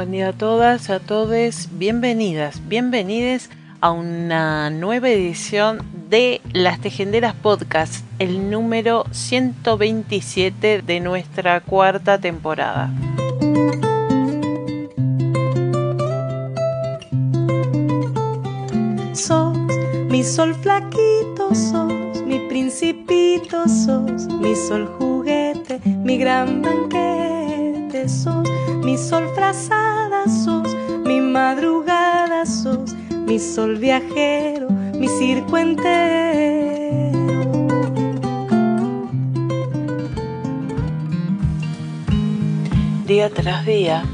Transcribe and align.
Buen 0.00 0.12
día 0.12 0.28
a 0.28 0.32
todas, 0.32 0.88
a 0.88 0.98
todos, 0.98 1.68
bienvenidas, 1.72 2.66
bienvenides 2.66 3.50
a 3.82 3.90
una 3.90 4.70
nueva 4.70 5.10
edición 5.10 5.82
de 6.08 6.40
Las 6.54 6.80
Tejenderas 6.80 7.34
Podcast, 7.34 8.02
el 8.18 8.48
número 8.50 9.04
127 9.10 10.80
de 10.80 11.00
nuestra 11.00 11.60
cuarta 11.60 12.18
temporada. 12.18 12.90
Sos 19.12 19.58
mi 20.08 20.24
sol 20.24 20.54
flaquito, 20.54 21.54
sos 21.54 22.22
mi 22.24 22.38
principito, 22.48 23.68
sos 23.68 24.28
mi 24.28 24.56
sol 24.56 24.90
juguete, 24.98 25.78
mi 25.84 26.16
gran 26.16 26.62
banquete, 26.62 28.08
sos 28.08 28.48
mi 28.82 28.96
sol 28.96 29.28
frazada, 29.34 30.24
sos 30.26 30.74
mi 31.04 31.20
madrugada, 31.20 32.46
sos 32.46 32.94
mi 33.10 33.38
sol 33.38 33.76
viajero, 33.76 34.68
mi 34.70 35.08
circo 35.08 35.58
entero. 35.58 36.70
Día 43.06 43.28
tras 43.28 43.66
día 43.66 44.04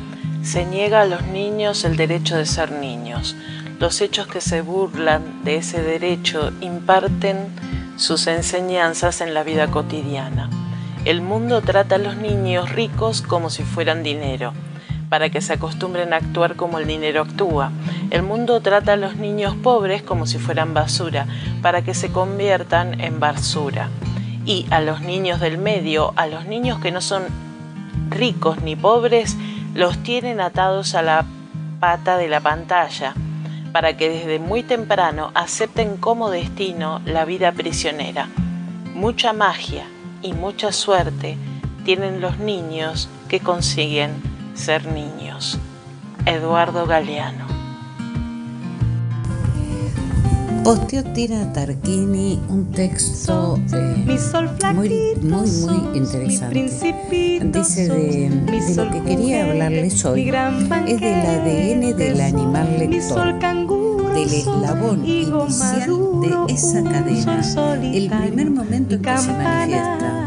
se 0.43 0.65
niega 0.65 1.03
a 1.03 1.07
los 1.07 1.23
niños 1.27 1.85
el 1.85 1.97
derecho 1.97 2.37
de 2.37 2.47
ser 2.47 2.73
niños. 2.73 3.37
Los 3.79 4.01
hechos 4.01 4.27
que 4.27 4.41
se 4.41 4.63
burlan 4.63 5.45
de 5.45 5.57
ese 5.57 5.83
derecho 5.83 6.51
imparten 6.61 7.37
sus 7.97 8.27
enseñanzas 8.27 9.21
en 9.21 9.35
la 9.35 9.43
vida 9.43 9.71
cotidiana. 9.71 10.49
El 11.07 11.23
mundo 11.23 11.63
trata 11.63 11.95
a 11.95 11.99
los 11.99 12.17
niños 12.17 12.73
ricos 12.73 13.23
como 13.23 13.49
si 13.49 13.63
fueran 13.63 14.03
dinero 14.03 14.53
para 15.09 15.31
que 15.31 15.41
se 15.41 15.53
acostumbren 15.53 16.13
a 16.13 16.17
actuar 16.17 16.57
como 16.57 16.81
el 16.81 16.87
dinero 16.89 17.23
actúa. 17.23 17.71
El 18.11 18.25
mundo 18.25 18.61
trata 18.61 18.95
a 18.95 18.97
los 18.97 19.15
niños 19.15 19.55
pobres 19.55 20.03
como 20.03 20.27
si 20.27 20.39
fueran 20.39 20.75
basura, 20.75 21.29
para 21.63 21.83
que 21.83 21.95
se 21.95 22.11
conviertan 22.11 23.01
en 23.01 23.21
basura. 23.21 23.89
Y 24.45 24.67
a 24.71 24.81
los 24.81 25.01
niños 25.01 25.39
del 25.39 25.59
medio, 25.59 26.13
a 26.17 26.27
los 26.27 26.47
niños 26.47 26.81
que 26.81 26.91
no 26.91 27.01
son 27.01 27.23
ricos 28.11 28.61
ni 28.63 28.75
pobres, 28.75 29.37
los 29.75 30.03
tienen 30.03 30.41
atados 30.41 30.97
a 30.97 31.03
la 31.03 31.25
pata 31.79 32.17
de 32.17 32.27
la 32.27 32.41
pantalla, 32.41 33.15
para 33.71 33.97
que 33.97 34.09
desde 34.09 34.41
muy 34.41 34.65
temprano 34.65 35.31
acepten 35.35 35.99
como 35.99 36.31
destino 36.31 37.01
la 37.05 37.25
vida 37.25 37.53
prisionera. 37.53 38.29
Mucha 38.93 39.33
magia 39.33 39.87
y 40.23 40.33
mucha 40.33 40.73
suerte 40.73 41.37
tienen 41.85 42.21
los 42.21 42.39
niños 42.39 43.09
que 43.29 43.41
consiguen 43.41 44.11
ser 44.55 44.87
niños. 44.87 45.59
Eduardo 46.25 46.87
Galeano. 46.87 47.47
Posteó 50.65 51.05
Tira 51.05 51.53
Tarquini 51.53 52.41
un 52.49 52.73
texto 52.73 53.57
muy, 54.75 55.15
muy, 55.23 55.49
muy 55.49 55.97
interesante. 55.97 56.63
Dice 56.65 57.89
de, 57.89 58.31
de, 58.31 58.75
lo 58.75 58.91
que 58.91 59.01
quería 59.03 59.45
hablarles 59.45 60.05
hoy 60.05 60.29
es 60.29 61.01
del 61.01 61.27
ADN 61.27 61.97
del 61.97 62.21
animal 62.21 62.79
lector, 62.81 63.39
del 64.17 64.35
eslabón 64.35 65.07
inicial 65.07 65.91
de 66.23 66.55
esa 66.55 66.83
cadena, 66.83 67.45
el 67.93 68.09
primer 68.09 68.51
momento 68.51 68.95
en 68.95 69.03
que 69.03 69.19
se 69.19 69.33
manifiesta 69.33 70.27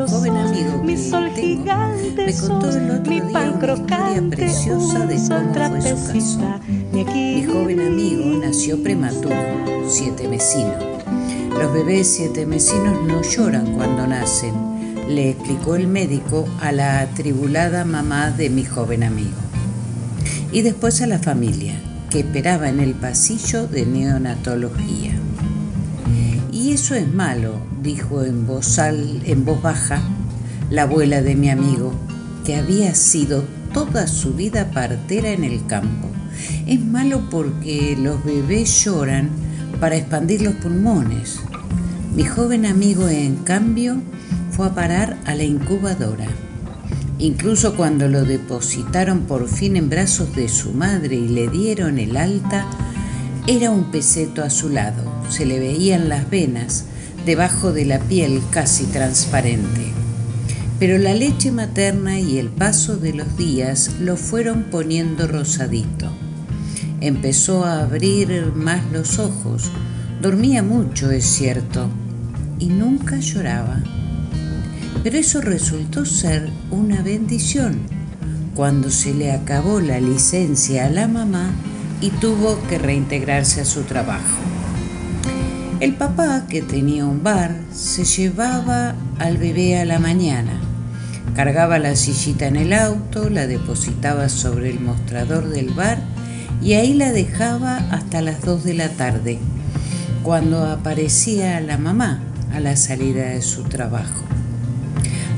un 0.00 0.08
joven 0.08 0.36
amigo 0.36 0.82
que 0.82 0.96
tengo 1.34 1.74
me 2.16 2.34
contó 2.34 2.70
el 2.70 2.90
otro 2.90 3.12
día 3.12 3.24
una 3.24 3.74
historia 3.74 4.22
preciosa 4.30 5.06
de 5.06 5.16
cómo 5.28 5.80
fue 5.80 5.80
su 5.82 6.38
caso. 6.38 6.60
Mi 6.92 7.44
joven 7.44 7.80
amigo 7.80 8.24
nació 8.40 8.82
prematuro, 8.82 9.36
siete 9.86 10.28
mesino. 10.28 10.74
Los 11.58 11.72
bebés 11.72 12.08
siete 12.14 12.46
mesinos 12.46 13.02
no 13.06 13.22
lloran 13.22 13.72
cuando 13.72 14.06
nacen, 14.06 14.54
le 15.08 15.30
explicó 15.30 15.76
el 15.76 15.86
médico 15.86 16.46
a 16.60 16.72
la 16.72 17.00
atribulada 17.00 17.84
mamá 17.84 18.30
de 18.30 18.50
mi 18.50 18.64
joven 18.64 19.02
amigo. 19.02 19.36
Y 20.52 20.62
después 20.62 21.00
a 21.02 21.06
la 21.06 21.18
familia, 21.18 21.74
esperaba 22.20 22.68
en 22.68 22.80
el 22.80 22.94
pasillo 22.94 23.66
de 23.66 23.86
neonatología. 23.86 25.12
Y 26.52 26.72
eso 26.72 26.94
es 26.94 27.12
malo, 27.12 27.60
dijo 27.82 28.24
en 28.24 28.46
voz, 28.46 28.78
en 28.78 29.44
voz 29.44 29.62
baja 29.62 30.00
la 30.70 30.82
abuela 30.82 31.22
de 31.22 31.34
mi 31.34 31.50
amigo, 31.50 31.92
que 32.44 32.56
había 32.56 32.94
sido 32.94 33.44
toda 33.72 34.06
su 34.06 34.34
vida 34.34 34.70
partera 34.70 35.30
en 35.30 35.44
el 35.44 35.66
campo. 35.66 36.08
Es 36.66 36.84
malo 36.84 37.28
porque 37.30 37.96
los 37.98 38.24
bebés 38.24 38.84
lloran 38.84 39.30
para 39.80 39.96
expandir 39.96 40.42
los 40.42 40.54
pulmones. 40.54 41.40
Mi 42.14 42.24
joven 42.24 42.66
amigo, 42.66 43.08
en 43.08 43.36
cambio, 43.36 44.00
fue 44.50 44.66
a 44.66 44.74
parar 44.74 45.18
a 45.26 45.34
la 45.34 45.44
incubadora. 45.44 46.26
Incluso 47.18 47.74
cuando 47.76 48.08
lo 48.08 48.24
depositaron 48.24 49.20
por 49.22 49.48
fin 49.48 49.76
en 49.76 49.88
brazos 49.88 50.36
de 50.36 50.48
su 50.48 50.72
madre 50.72 51.16
y 51.16 51.28
le 51.28 51.48
dieron 51.48 51.98
el 51.98 52.16
alta, 52.16 52.66
era 53.46 53.70
un 53.70 53.90
peseto 53.90 54.42
a 54.42 54.50
su 54.50 54.68
lado. 54.68 55.02
Se 55.30 55.46
le 55.46 55.58
veían 55.58 56.08
las 56.10 56.28
venas, 56.28 56.84
debajo 57.24 57.72
de 57.72 57.86
la 57.86 58.00
piel 58.00 58.42
casi 58.50 58.84
transparente. 58.84 59.92
Pero 60.78 60.98
la 60.98 61.14
leche 61.14 61.52
materna 61.52 62.20
y 62.20 62.38
el 62.38 62.48
paso 62.48 62.98
de 62.98 63.14
los 63.14 63.36
días 63.38 63.92
lo 63.98 64.16
fueron 64.16 64.64
poniendo 64.64 65.26
rosadito. 65.26 66.12
Empezó 67.00 67.64
a 67.64 67.82
abrir 67.82 68.52
más 68.54 68.82
los 68.92 69.18
ojos, 69.18 69.70
dormía 70.20 70.62
mucho, 70.62 71.10
es 71.10 71.24
cierto, 71.24 71.88
y 72.58 72.66
nunca 72.66 73.18
lloraba. 73.20 73.82
Pero 75.02 75.18
eso 75.18 75.40
resultó 75.40 76.04
ser 76.04 76.50
una 76.70 77.02
bendición 77.02 77.80
cuando 78.54 78.90
se 78.90 79.12
le 79.12 79.32
acabó 79.32 79.80
la 79.80 80.00
licencia 80.00 80.86
a 80.86 80.90
la 80.90 81.06
mamá 81.06 81.50
y 82.00 82.10
tuvo 82.10 82.58
que 82.68 82.78
reintegrarse 82.78 83.60
a 83.60 83.64
su 83.64 83.82
trabajo. 83.82 84.38
El 85.78 85.94
papá, 85.94 86.46
que 86.48 86.62
tenía 86.62 87.04
un 87.04 87.22
bar, 87.22 87.54
se 87.70 88.04
llevaba 88.04 88.94
al 89.18 89.36
bebé 89.36 89.78
a 89.78 89.84
la 89.84 89.98
mañana. 89.98 90.52
Cargaba 91.34 91.78
la 91.78 91.94
sillita 91.96 92.46
en 92.46 92.56
el 92.56 92.72
auto, 92.72 93.28
la 93.28 93.46
depositaba 93.46 94.30
sobre 94.30 94.70
el 94.70 94.80
mostrador 94.80 95.50
del 95.50 95.74
bar 95.74 95.98
y 96.62 96.72
ahí 96.72 96.94
la 96.94 97.12
dejaba 97.12 97.76
hasta 97.90 98.22
las 98.22 98.40
2 98.40 98.64
de 98.64 98.74
la 98.74 98.88
tarde, 98.88 99.38
cuando 100.22 100.64
aparecía 100.64 101.60
la 101.60 101.76
mamá 101.76 102.22
a 102.54 102.60
la 102.60 102.74
salida 102.76 103.26
de 103.28 103.42
su 103.42 103.64
trabajo. 103.64 104.24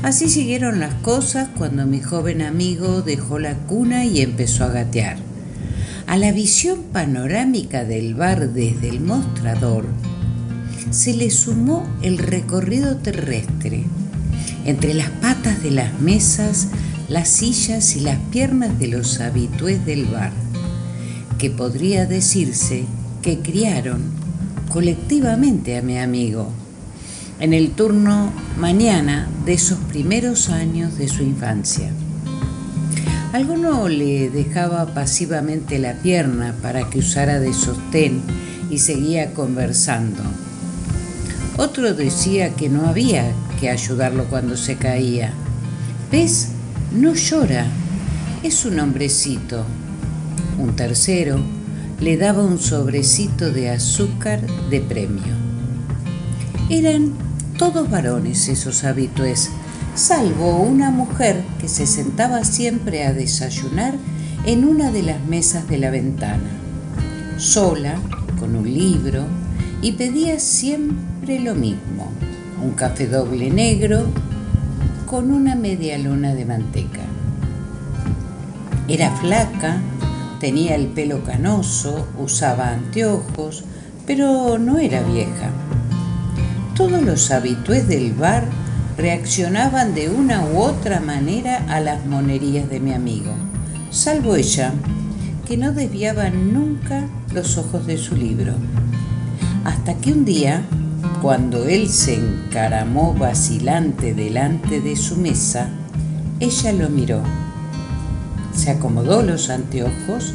Así 0.01 0.29
siguieron 0.29 0.79
las 0.79 0.93
cosas 0.95 1.49
cuando 1.57 1.85
mi 1.85 1.99
joven 1.99 2.41
amigo 2.41 3.01
dejó 3.01 3.37
la 3.37 3.55
cuna 3.55 4.05
y 4.05 4.21
empezó 4.21 4.63
a 4.63 4.69
gatear. 4.69 5.17
A 6.07 6.15
la 6.15 6.31
visión 6.31 6.83
panorámica 6.93 7.83
del 7.83 8.15
bar 8.15 8.53
desde 8.53 8.87
el 8.87 9.01
mostrador, 9.01 9.85
se 10.89 11.13
le 11.13 11.29
sumó 11.29 11.85
el 12.01 12.17
recorrido 12.17 12.95
terrestre, 12.95 13.83
entre 14.65 14.93
las 14.93 15.09
patas 15.09 15.61
de 15.61 15.71
las 15.71 15.99
mesas, 15.99 16.69
las 17.09 17.27
sillas 17.27 17.97
y 17.97 17.99
las 17.99 18.17
piernas 18.31 18.79
de 18.79 18.87
los 18.87 19.19
habitués 19.19 19.85
del 19.85 20.05
bar, 20.05 20.31
que 21.37 21.49
podría 21.49 22.05
decirse 22.05 22.85
que 23.21 23.39
criaron 23.39 24.01
colectivamente 24.69 25.77
a 25.77 25.81
mi 25.81 25.97
amigo 25.97 26.49
en 27.39 27.53
el 27.53 27.71
turno 27.71 28.31
mañana 28.57 29.29
de 29.45 29.53
esos 29.53 29.79
primeros 29.79 30.49
años 30.49 30.97
de 30.97 31.07
su 31.07 31.23
infancia. 31.23 31.89
Alguno 33.31 33.87
le 33.87 34.29
dejaba 34.29 34.93
pasivamente 34.93 35.79
la 35.79 35.93
pierna 35.93 36.55
para 36.61 36.89
que 36.89 36.99
usara 36.99 37.39
de 37.39 37.53
sostén 37.53 38.21
y 38.69 38.79
seguía 38.79 39.33
conversando. 39.33 40.23
Otro 41.57 41.93
decía 41.93 42.55
que 42.55 42.69
no 42.69 42.87
había 42.87 43.31
que 43.59 43.69
ayudarlo 43.69 44.25
cuando 44.25 44.57
se 44.57 44.75
caía. 44.75 45.31
¿Ves? 46.11 46.49
No 46.91 47.13
llora. 47.13 47.65
Es 48.43 48.65
un 48.65 48.79
hombrecito. 48.79 49.65
Un 50.57 50.75
tercero 50.75 51.39
le 51.99 52.17
daba 52.17 52.43
un 52.43 52.59
sobrecito 52.59 53.51
de 53.51 53.69
azúcar 53.69 54.41
de 54.69 54.81
premio. 54.81 55.35
Eran 56.69 57.28
todos 57.59 57.89
varones 57.89 58.47
esos 58.47 58.85
habitués, 58.85 59.49
salvo 59.93 60.61
una 60.61 60.91
mujer 60.91 61.43
que 61.59 61.67
se 61.67 61.85
sentaba 61.85 62.45
siempre 62.45 63.05
a 63.05 63.11
desayunar 63.11 63.95
en 64.45 64.63
una 64.63 64.91
de 64.91 65.03
las 65.03 65.21
mesas 65.25 65.67
de 65.67 65.77
la 65.77 65.89
ventana, 65.89 66.49
sola, 67.35 67.95
con 68.39 68.55
un 68.55 68.63
libro, 68.63 69.25
y 69.81 69.91
pedía 69.91 70.39
siempre 70.39 71.41
lo 71.41 71.53
mismo, 71.53 72.09
un 72.63 72.71
café 72.71 73.07
doble 73.07 73.49
negro 73.49 74.05
con 75.05 75.29
una 75.29 75.55
media 75.55 75.97
luna 75.97 76.33
de 76.35 76.45
manteca. 76.45 77.01
Era 78.87 79.13
flaca, 79.17 79.81
tenía 80.39 80.75
el 80.75 80.87
pelo 80.87 81.25
canoso, 81.25 82.07
usaba 82.17 82.69
anteojos, 82.69 83.65
pero 84.07 84.57
no 84.57 84.77
era 84.77 85.01
vieja 85.01 85.51
todos 86.79 87.01
los 87.01 87.29
habitués 87.31 87.89
del 87.89 88.13
bar 88.13 88.45
reaccionaban 88.95 89.93
de 89.93 90.09
una 90.09 90.45
u 90.45 90.59
otra 90.59 91.01
manera 91.01 91.65
a 91.67 91.81
las 91.81 92.05
monerías 92.05 92.69
de 92.69 92.79
mi 92.79 92.93
amigo, 92.93 93.33
salvo 93.91 94.37
ella, 94.37 94.71
que 95.45 95.57
no 95.57 95.73
desviaba 95.73 96.29
nunca 96.29 97.05
los 97.33 97.57
ojos 97.57 97.85
de 97.85 97.97
su 97.97 98.15
libro. 98.15 98.53
Hasta 99.65 99.95
que 99.95 100.13
un 100.13 100.23
día, 100.23 100.61
cuando 101.21 101.65
él 101.65 101.89
se 101.89 102.13
encaramó 102.13 103.13
vacilante 103.13 104.13
delante 104.13 104.79
de 104.79 104.95
su 104.95 105.17
mesa, 105.17 105.67
ella 106.39 106.71
lo 106.71 106.89
miró. 106.89 107.21
Se 108.55 108.71
acomodó 108.71 109.21
los 109.21 109.49
anteojos, 109.49 110.33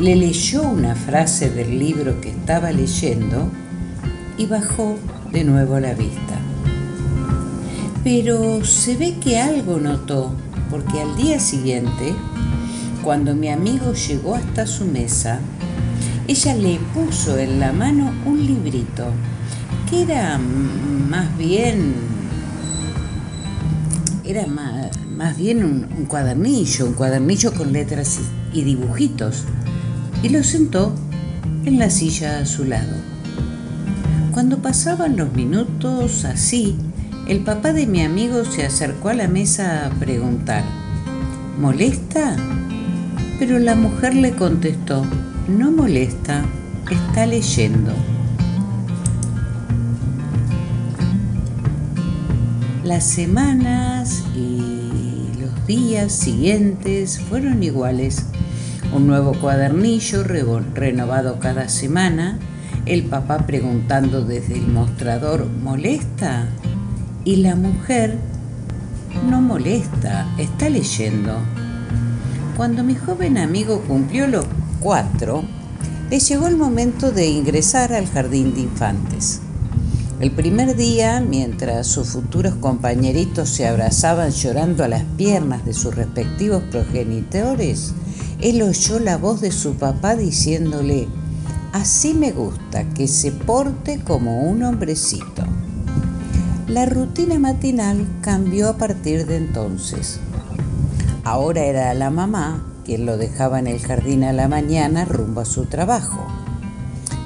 le 0.00 0.16
leyó 0.16 0.62
una 0.62 0.94
frase 0.94 1.50
del 1.50 1.78
libro 1.78 2.18
que 2.22 2.30
estaba 2.30 2.72
leyendo 2.72 3.50
y 4.38 4.46
bajó 4.46 4.96
de 5.32 5.44
nuevo 5.44 5.78
la 5.80 5.94
vista. 5.94 6.38
Pero 8.04 8.64
se 8.64 8.96
ve 8.96 9.16
que 9.20 9.38
algo 9.38 9.78
notó, 9.78 10.34
porque 10.70 11.00
al 11.00 11.16
día 11.16 11.40
siguiente, 11.40 12.14
cuando 13.02 13.34
mi 13.34 13.48
amigo 13.48 13.92
llegó 13.92 14.34
hasta 14.34 14.66
su 14.66 14.84
mesa, 14.84 15.40
ella 16.28 16.54
le 16.54 16.78
puso 16.94 17.38
en 17.38 17.60
la 17.60 17.72
mano 17.72 18.12
un 18.24 18.46
librito 18.46 19.12
que 19.88 20.02
era 20.02 20.38
más 20.38 21.36
bien 21.38 21.94
era 24.24 24.46
más, 24.46 25.36
bien 25.36 25.64
un, 25.64 25.86
un, 25.96 26.06
cuadernillo, 26.06 26.86
un 26.86 26.94
cuadernillo 26.94 27.52
con 27.54 27.72
letras 27.72 28.18
y 28.52 28.62
dibujitos, 28.62 29.44
y 30.22 30.30
lo 30.30 30.42
sentó 30.42 30.92
en 31.64 31.78
la 31.78 31.90
silla 31.90 32.40
a 32.40 32.46
su 32.46 32.64
lado. 32.64 33.15
Cuando 34.36 34.58
pasaban 34.58 35.16
los 35.16 35.32
minutos 35.32 36.26
así, 36.26 36.76
el 37.26 37.40
papá 37.42 37.72
de 37.72 37.86
mi 37.86 38.02
amigo 38.02 38.44
se 38.44 38.66
acercó 38.66 39.08
a 39.08 39.14
la 39.14 39.28
mesa 39.28 39.86
a 39.86 39.90
preguntar, 39.98 40.62
¿molesta? 41.58 42.36
Pero 43.38 43.58
la 43.58 43.74
mujer 43.74 44.14
le 44.14 44.32
contestó, 44.32 45.06
no 45.48 45.70
molesta, 45.70 46.44
está 46.90 47.24
leyendo. 47.24 47.94
Las 52.84 53.04
semanas 53.04 54.22
y 54.36 55.30
los 55.40 55.66
días 55.66 56.12
siguientes 56.12 57.20
fueron 57.20 57.62
iguales. 57.62 58.26
Un 58.94 59.06
nuevo 59.06 59.32
cuadernillo 59.32 60.24
renovado 60.24 61.38
cada 61.38 61.70
semana 61.70 62.38
el 62.86 63.02
papá 63.02 63.46
preguntando 63.46 64.24
desde 64.24 64.54
el 64.54 64.68
mostrador, 64.68 65.46
¿molesta? 65.62 66.48
Y 67.24 67.36
la 67.36 67.56
mujer, 67.56 68.16
no 69.28 69.42
molesta, 69.42 70.32
está 70.38 70.68
leyendo. 70.68 71.32
Cuando 72.56 72.84
mi 72.84 72.94
joven 72.94 73.38
amigo 73.38 73.82
cumplió 73.88 74.28
los 74.28 74.46
cuatro, 74.78 75.42
le 76.10 76.20
llegó 76.20 76.46
el 76.46 76.56
momento 76.56 77.10
de 77.10 77.26
ingresar 77.26 77.92
al 77.92 78.06
jardín 78.06 78.54
de 78.54 78.60
infantes. 78.60 79.40
El 80.20 80.30
primer 80.30 80.76
día, 80.76 81.20
mientras 81.20 81.88
sus 81.88 82.10
futuros 82.10 82.54
compañeritos 82.54 83.48
se 83.48 83.66
abrazaban 83.66 84.30
llorando 84.30 84.84
a 84.84 84.88
las 84.88 85.02
piernas 85.16 85.64
de 85.66 85.74
sus 85.74 85.94
respectivos 85.94 86.62
progenitores, 86.70 87.92
él 88.40 88.62
oyó 88.62 89.00
la 89.00 89.16
voz 89.16 89.40
de 89.40 89.50
su 89.50 89.74
papá 89.74 90.14
diciéndole, 90.14 91.08
Así 91.76 92.14
me 92.14 92.32
gusta 92.32 92.88
que 92.94 93.06
se 93.06 93.32
porte 93.32 94.00
como 94.02 94.40
un 94.40 94.62
hombrecito. 94.62 95.44
La 96.68 96.86
rutina 96.86 97.38
matinal 97.38 98.06
cambió 98.22 98.70
a 98.70 98.78
partir 98.78 99.26
de 99.26 99.36
entonces. 99.36 100.18
Ahora 101.22 101.64
era 101.64 101.92
la 101.92 102.08
mamá 102.08 102.64
quien 102.86 103.04
lo 103.04 103.18
dejaba 103.18 103.58
en 103.58 103.66
el 103.66 103.78
jardín 103.78 104.24
a 104.24 104.32
la 104.32 104.48
mañana 104.48 105.04
rumbo 105.04 105.42
a 105.42 105.44
su 105.44 105.66
trabajo. 105.66 106.26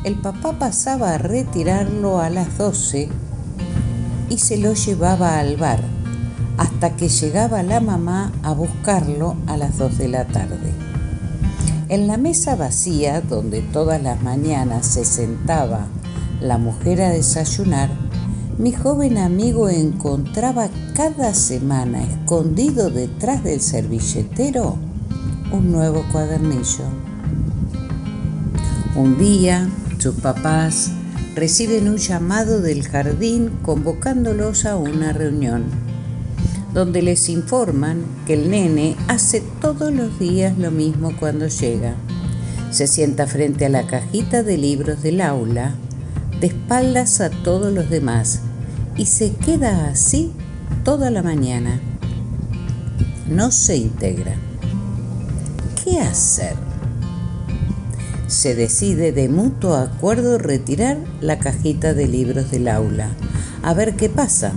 El 0.02 0.16
papá 0.16 0.58
pasaba 0.58 1.14
a 1.14 1.18
retirarlo 1.18 2.18
a 2.18 2.28
las 2.28 2.58
12 2.58 3.08
y 4.30 4.38
se 4.38 4.58
lo 4.58 4.74
llevaba 4.74 5.38
al 5.38 5.58
bar 5.58 5.80
hasta 6.56 6.96
que 6.96 7.08
llegaba 7.08 7.62
la 7.62 7.78
mamá 7.78 8.32
a 8.42 8.52
buscarlo 8.52 9.36
a 9.46 9.56
las 9.56 9.78
2 9.78 9.96
de 9.96 10.08
la 10.08 10.26
tarde. 10.26 10.89
En 11.90 12.06
la 12.06 12.18
mesa 12.18 12.54
vacía, 12.54 13.20
donde 13.20 13.62
todas 13.62 14.00
las 14.00 14.22
mañanas 14.22 14.86
se 14.86 15.04
sentaba 15.04 15.88
la 16.40 16.56
mujer 16.56 17.02
a 17.02 17.10
desayunar, 17.10 17.90
mi 18.58 18.70
joven 18.70 19.18
amigo 19.18 19.68
encontraba 19.68 20.68
cada 20.94 21.34
semana 21.34 22.04
escondido 22.04 22.90
detrás 22.90 23.42
del 23.42 23.60
servilletero 23.60 24.76
un 25.50 25.72
nuevo 25.72 26.04
cuadernillo. 26.12 26.84
Un 28.94 29.18
día, 29.18 29.68
sus 29.98 30.14
papás 30.14 30.92
reciben 31.34 31.88
un 31.88 31.96
llamado 31.96 32.60
del 32.60 32.86
jardín 32.86 33.58
convocándolos 33.62 34.64
a 34.64 34.76
una 34.76 35.12
reunión 35.12 35.89
donde 36.72 37.02
les 37.02 37.28
informan 37.28 38.04
que 38.26 38.34
el 38.34 38.50
nene 38.50 38.96
hace 39.08 39.42
todos 39.60 39.92
los 39.92 40.18
días 40.18 40.56
lo 40.56 40.70
mismo 40.70 41.12
cuando 41.18 41.48
llega. 41.48 41.94
Se 42.70 42.86
sienta 42.86 43.26
frente 43.26 43.66
a 43.66 43.68
la 43.68 43.86
cajita 43.86 44.42
de 44.42 44.56
libros 44.56 45.02
del 45.02 45.20
aula, 45.20 45.74
de 46.40 46.46
espaldas 46.48 47.20
a 47.20 47.30
todos 47.30 47.72
los 47.72 47.90
demás, 47.90 48.40
y 48.96 49.06
se 49.06 49.32
queda 49.32 49.88
así 49.88 50.32
toda 50.84 51.10
la 51.10 51.22
mañana. 51.22 51.80
No 53.28 53.50
se 53.50 53.76
integra. 53.76 54.34
¿Qué 55.82 56.00
hacer? 56.00 56.54
Se 58.28 58.54
decide 58.54 59.10
de 59.10 59.28
mutuo 59.28 59.74
acuerdo 59.74 60.38
retirar 60.38 60.98
la 61.20 61.40
cajita 61.40 61.94
de 61.94 62.06
libros 62.06 62.52
del 62.52 62.68
aula, 62.68 63.10
a 63.62 63.74
ver 63.74 63.96
qué 63.96 64.08
pasa. 64.08 64.52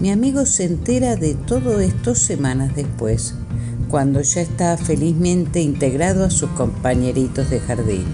Mi 0.00 0.12
amigo 0.12 0.46
se 0.46 0.62
entera 0.62 1.16
de 1.16 1.34
todo 1.34 1.80
esto 1.80 2.14
semanas 2.14 2.76
después, 2.76 3.34
cuando 3.90 4.20
ya 4.20 4.42
está 4.42 4.76
felizmente 4.76 5.60
integrado 5.60 6.24
a 6.24 6.30
sus 6.30 6.50
compañeritos 6.50 7.50
de 7.50 7.58
jardín. 7.58 8.04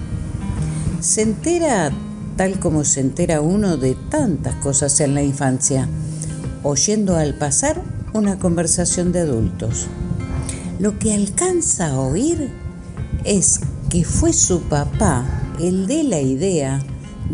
Se 1.01 1.21
entera 1.21 1.93
tal 2.39 2.59
como 2.59 2.85
se 2.85 3.01
entera 3.01 3.43
uno 3.43 3.77
de 3.77 3.97
tantas 4.09 4.55
cosas 4.57 4.99
en 5.01 5.15
la 5.15 5.23
infancia, 5.23 5.87
oyendo 6.63 7.17
al 7.17 7.35
pasar 7.35 7.83
una 8.15 8.39
conversación 8.39 9.13
de 9.13 9.21
adultos. 9.21 9.87
Lo 10.79 10.99
que 10.99 11.13
alcanza 11.13 11.89
a 11.89 12.01
oír 12.01 12.51
es 13.25 13.61
que 13.91 14.05
fue 14.05 14.33
su 14.33 14.63
papá 14.63 15.27
el 15.61 15.87
de 15.87 16.03
la 16.03 16.23
idea 16.23 16.81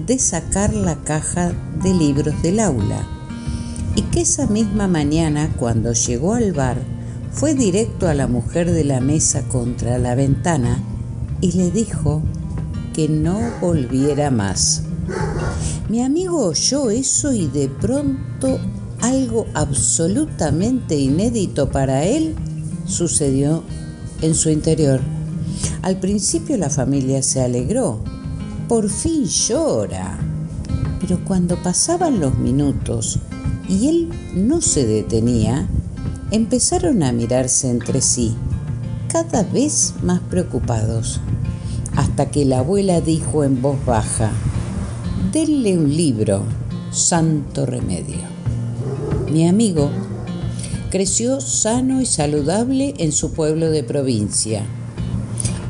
de 0.09 0.19
sacar 0.19 0.75
la 0.75 0.97
caja 0.97 1.53
de 1.85 1.95
libros 1.95 2.43
del 2.43 2.59
aula 2.59 3.20
y 4.01 4.03
que 4.05 4.23
esa 4.23 4.47
misma 4.47 4.89
mañana, 4.89 5.53
cuando 5.59 5.93
llegó 5.93 6.33
al 6.33 6.55
bar, 6.55 6.79
fue 7.33 7.53
directo 7.55 8.09
a 8.09 8.15
la 8.15 8.27
mujer 8.27 8.73
de 8.73 8.83
la 8.83 8.99
mesa 9.03 9.43
contra 9.43 9.99
la 9.99 10.15
ventana 10.15 10.83
y 11.43 11.53
le 11.53 11.71
dijo 11.71 12.23
que 12.95 13.11
no 13.11 13.39
volviera 13.61 14.31
más. 14.31 14.85
Mi 15.91 16.03
amigo 16.03 16.47
oyó 16.47 16.89
eso 16.89 17.35
y 17.35 17.49
de 17.49 17.69
pronto 17.69 18.59
algo 19.03 19.47
absolutamente 19.53 20.97
inédito 20.97 21.71
para 21.71 22.05
él 22.05 22.35
sucedió 22.87 23.63
en 24.23 24.35
su 24.35 24.49
interior. 24.49 25.03
Al 25.83 26.01
principio 26.01 26.57
la 26.57 26.71
familia 26.71 27.23
se 27.23 27.43
alegró. 27.43 28.01
Por 28.67 28.89
fin 28.89 29.27
llora. 29.27 30.19
Pero 31.03 31.23
cuando 31.27 31.63
pasaban 31.63 32.19
los 32.19 32.39
minutos 32.39 33.21
y 33.71 33.87
él 33.87 34.09
no 34.35 34.61
se 34.61 34.85
detenía, 34.85 35.69
empezaron 36.33 37.05
a 37.05 37.13
mirarse 37.13 37.71
entre 37.71 38.01
sí, 38.01 38.35
cada 39.09 39.45
vez 39.45 39.95
más 40.03 40.21
preocupados, 40.21 41.21
hasta 41.95 42.31
que 42.31 42.45
la 42.45 42.59
abuela 42.59 43.01
dijo 43.01 43.45
en 43.45 43.63
voz 43.63 43.79
baja, 43.87 44.33
denle 45.33 45.79
un 45.79 45.97
libro, 45.97 46.43
santo 46.91 47.65
remedio. 47.65 48.19
Mi 49.31 49.47
amigo 49.47 49.91
creció 50.91 51.41
sano 51.41 52.01
y 52.01 52.07
saludable 52.07 52.95
en 52.99 53.13
su 53.13 53.33
pueblo 53.33 53.71
de 53.71 53.85
provincia. 53.85 54.65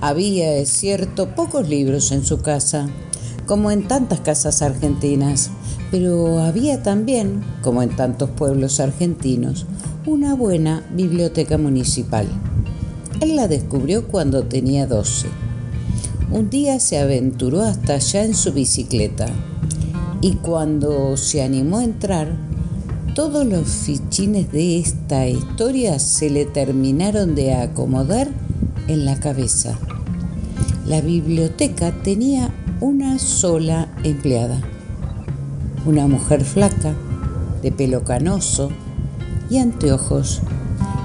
Había, 0.00 0.54
es 0.54 0.70
cierto, 0.70 1.34
pocos 1.34 1.68
libros 1.68 2.12
en 2.12 2.24
su 2.24 2.40
casa, 2.40 2.88
como 3.44 3.70
en 3.70 3.86
tantas 3.86 4.20
casas 4.20 4.62
argentinas, 4.62 5.50
pero 5.90 6.40
había 6.40 6.82
también, 6.82 7.42
como 7.62 7.82
en 7.82 7.90
tantos 7.90 8.30
pueblos 8.30 8.80
argentinos, 8.80 9.66
una 10.06 10.34
buena 10.34 10.84
biblioteca 10.92 11.58
municipal. 11.58 12.26
Él 13.20 13.36
la 13.36 13.48
descubrió 13.48 14.06
cuando 14.08 14.44
tenía 14.44 14.86
12. 14.86 15.28
Un 16.30 16.48
día 16.48 16.78
se 16.80 16.98
aventuró 16.98 17.62
hasta 17.62 17.94
allá 17.94 18.24
en 18.24 18.34
su 18.34 18.52
bicicleta 18.52 19.26
y 20.20 20.34
cuando 20.34 21.16
se 21.16 21.42
animó 21.42 21.78
a 21.78 21.84
entrar, 21.84 22.36
todos 23.14 23.44
los 23.44 23.68
fichines 23.68 24.52
de 24.52 24.78
esta 24.78 25.26
historia 25.26 25.98
se 25.98 26.30
le 26.30 26.44
terminaron 26.44 27.34
de 27.34 27.54
acomodar 27.54 28.28
en 28.86 29.04
la 29.04 29.18
cabeza. 29.18 29.78
La 30.86 31.00
biblioteca 31.00 31.92
tenía 32.02 32.54
una 32.80 33.18
sola 33.18 33.88
empleada, 34.04 34.60
una 35.86 36.06
mujer 36.06 36.44
flaca, 36.44 36.94
de 37.62 37.72
pelo 37.72 38.04
canoso 38.04 38.70
y 39.48 39.58
anteojos, 39.58 40.40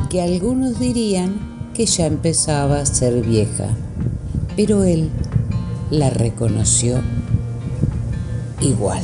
que 0.09 0.21
algunos 0.21 0.79
dirían 0.79 1.71
que 1.73 1.85
ya 1.85 2.05
empezaba 2.05 2.79
a 2.79 2.85
ser 2.85 3.21
vieja, 3.21 3.69
pero 4.55 4.83
él 4.83 5.09
la 5.91 6.09
reconoció 6.09 7.01
igual. 8.61 9.03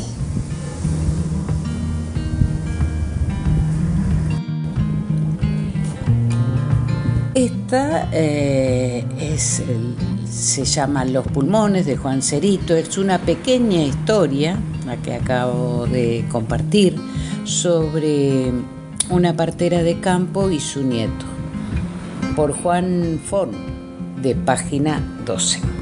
Esta 7.34 8.10
eh, 8.12 9.06
es 9.20 9.64
se 10.42 10.66
llama 10.66 11.06
Los 11.06 11.28
pulmones 11.28 11.86
de 11.86 11.98
Juan 11.98 12.22
Cerito. 12.22 12.76
Es 12.76 12.98
una 12.98 13.20
pequeña 13.20 13.84
historia, 13.84 14.58
que 14.98 15.14
acabo 15.14 15.88
de 15.88 16.26
compartir, 16.32 16.96
sobre 17.44 18.52
una 19.10 19.36
partera 19.36 19.84
de 19.84 20.00
campo 20.00 20.52
y 20.52 20.60
su 20.60 20.84
nieto, 20.84 21.26
por 22.36 22.54
Juan 22.54 23.20
Forn, 23.24 23.52
de 24.22 24.36
página 24.36 25.02
12. 25.26 25.81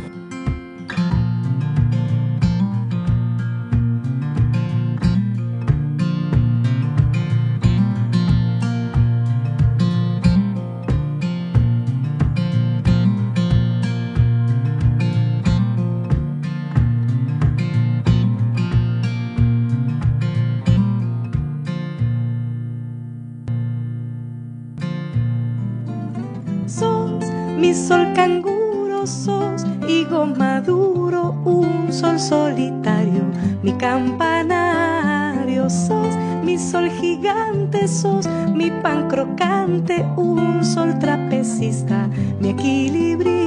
Sos, 35.70 36.16
mi 36.44 36.58
sol 36.58 36.90
gigante 36.90 37.88
sos, 37.88 38.28
mi 38.54 38.72
pan 38.72 39.08
crocante, 39.08 40.06
un 40.18 40.64
sol 40.64 40.98
trapecista, 41.00 42.10
mi 42.40 42.50
equilibrista. 42.50 43.40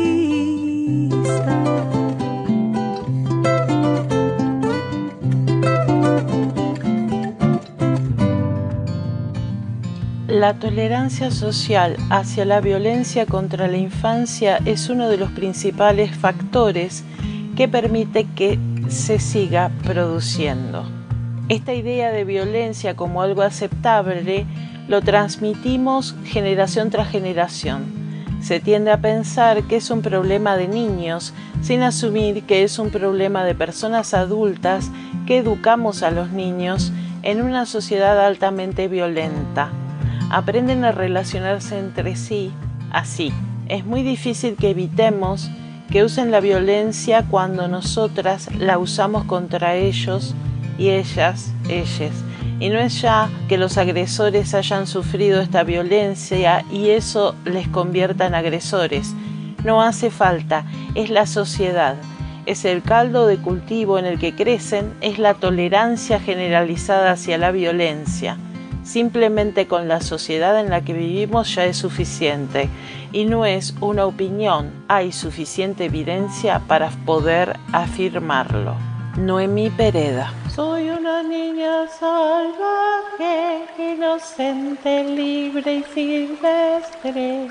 La 10.28 10.54
tolerancia 10.54 11.30
social 11.30 11.96
hacia 12.10 12.44
la 12.44 12.60
violencia 12.60 13.26
contra 13.26 13.68
la 13.68 13.76
infancia 13.76 14.58
es 14.64 14.88
uno 14.88 15.08
de 15.08 15.16
los 15.16 15.30
principales 15.30 16.16
factores 16.16 17.04
que 17.54 17.68
permite 17.68 18.26
que 18.34 18.58
se 18.88 19.18
siga 19.18 19.70
produciendo. 19.84 21.01
Esta 21.52 21.74
idea 21.74 22.10
de 22.12 22.24
violencia 22.24 22.96
como 22.96 23.20
algo 23.20 23.42
aceptable 23.42 24.46
lo 24.88 25.02
transmitimos 25.02 26.16
generación 26.24 26.88
tras 26.88 27.10
generación. 27.10 27.92
Se 28.40 28.58
tiende 28.58 28.90
a 28.90 29.02
pensar 29.02 29.62
que 29.64 29.76
es 29.76 29.90
un 29.90 30.00
problema 30.00 30.56
de 30.56 30.66
niños 30.66 31.34
sin 31.60 31.82
asumir 31.82 32.44
que 32.44 32.62
es 32.62 32.78
un 32.78 32.88
problema 32.88 33.44
de 33.44 33.54
personas 33.54 34.14
adultas 34.14 34.90
que 35.26 35.36
educamos 35.36 36.02
a 36.02 36.10
los 36.10 36.30
niños 36.30 36.90
en 37.22 37.42
una 37.42 37.66
sociedad 37.66 38.18
altamente 38.24 38.88
violenta 38.88 39.70
aprenden 40.30 40.86
a 40.86 40.92
relacionarse 40.92 41.78
entre 41.78 42.16
sí 42.16 42.50
así. 42.90 43.30
Es 43.68 43.84
muy 43.84 44.02
difícil 44.02 44.56
que 44.56 44.70
evitemos 44.70 45.50
que 45.90 46.02
usen 46.02 46.30
la 46.30 46.40
violencia 46.40 47.26
cuando 47.30 47.68
nosotras 47.68 48.48
la 48.54 48.78
usamos 48.78 49.24
contra 49.24 49.74
ellos 49.74 50.34
y 50.78 50.90
ellas, 50.90 51.52
ellas. 51.68 52.12
Y 52.60 52.68
no 52.68 52.78
es 52.78 53.00
ya 53.00 53.28
que 53.48 53.58
los 53.58 53.78
agresores 53.78 54.54
hayan 54.54 54.86
sufrido 54.86 55.40
esta 55.40 55.64
violencia 55.64 56.64
y 56.70 56.90
eso 56.90 57.34
les 57.44 57.68
convierta 57.68 58.26
en 58.26 58.34
agresores. 58.34 59.14
No 59.64 59.82
hace 59.82 60.10
falta, 60.10 60.64
es 60.94 61.10
la 61.10 61.26
sociedad, 61.26 61.96
es 62.46 62.64
el 62.64 62.82
caldo 62.82 63.26
de 63.26 63.38
cultivo 63.38 63.98
en 63.98 64.06
el 64.06 64.18
que 64.18 64.34
crecen, 64.34 64.92
es 65.00 65.18
la 65.18 65.34
tolerancia 65.34 66.18
generalizada 66.20 67.12
hacia 67.12 67.38
la 67.38 67.52
violencia. 67.52 68.36
Simplemente 68.84 69.68
con 69.68 69.86
la 69.86 70.00
sociedad 70.00 70.58
en 70.58 70.68
la 70.68 70.80
que 70.80 70.92
vivimos 70.92 71.54
ya 71.54 71.64
es 71.66 71.76
suficiente 71.76 72.68
y 73.12 73.24
no 73.24 73.46
es 73.46 73.74
una 73.80 74.06
opinión, 74.06 74.72
hay 74.88 75.12
suficiente 75.12 75.84
evidencia 75.84 76.60
para 76.66 76.90
poder 76.90 77.56
afirmarlo. 77.72 78.91
Noemí 79.16 79.68
Pereda. 79.68 80.32
Soy 80.54 80.88
una 80.88 81.22
niña 81.22 81.86
salvaje, 81.86 83.66
inocente, 83.78 85.04
libre 85.04 85.74
y 85.74 85.82
silvestre. 85.94 87.50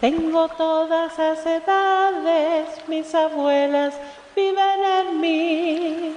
Tengo 0.00 0.48
todas 0.48 1.16
las 1.16 1.46
edades, 1.46 2.68
mis 2.88 3.14
abuelas 3.14 3.94
viven 4.34 4.84
en 4.98 5.20
mí. 5.20 6.16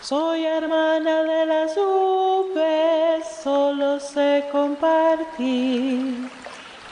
Soy 0.00 0.44
hermana 0.44 1.24
de 1.24 1.46
las 1.46 1.76
nubes, 1.76 3.26
solo 3.42 3.98
sé 3.98 4.44
compartir. 4.52 6.35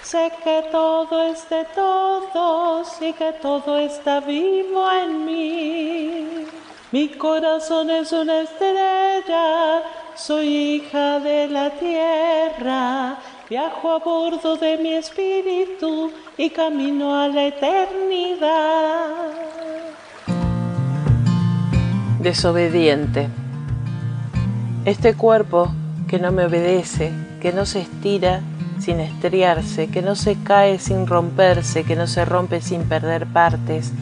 Sé 0.05 0.31
que 0.45 0.63
todo 0.71 1.23
es 1.25 1.49
de 1.49 1.65
todos 1.75 2.89
y 3.01 3.15
que 3.15 3.33
todo 3.41 3.79
está 3.79 4.21
vivo 4.21 4.87
en 4.93 5.25
mí. 5.25 6.47
Mi 6.93 7.09
corazón 7.09 7.89
es 7.89 8.13
una 8.13 8.43
estrella, 8.43 9.83
soy 10.15 10.47
hija 10.47 11.21
de 11.21 11.49
la 11.49 11.71
tierra. 11.71 13.17
Viajo 13.49 13.93
a 13.93 13.99
bordo 13.99 14.57
de 14.57 14.77
mi 14.77 14.93
espíritu 14.93 16.13
y 16.37 16.51
camino 16.51 17.19
a 17.19 17.29
la 17.29 17.47
eternidad 17.47 19.05
desobediente. 22.21 23.29
Este 24.85 25.15
cuerpo 25.15 25.73
que 26.09 26.19
no 26.19 26.31
me 26.31 26.45
obedece, 26.45 27.11
que 27.41 27.53
no 27.53 27.65
se 27.65 27.81
estira 27.81 28.41
sin 28.85 29.01
estriarse, 29.01 29.89
que 29.89 30.03
no 30.03 30.15
se 30.15 30.37
cae 30.37 30.79
sin 30.79 31.07
romperse, 31.07 31.85
que 31.85 31.97
no 31.97 32.07
se 32.07 32.27
rompe 32.27 32.61
sin 32.61 32.83
perder 32.83 33.27
partes, 33.27 33.93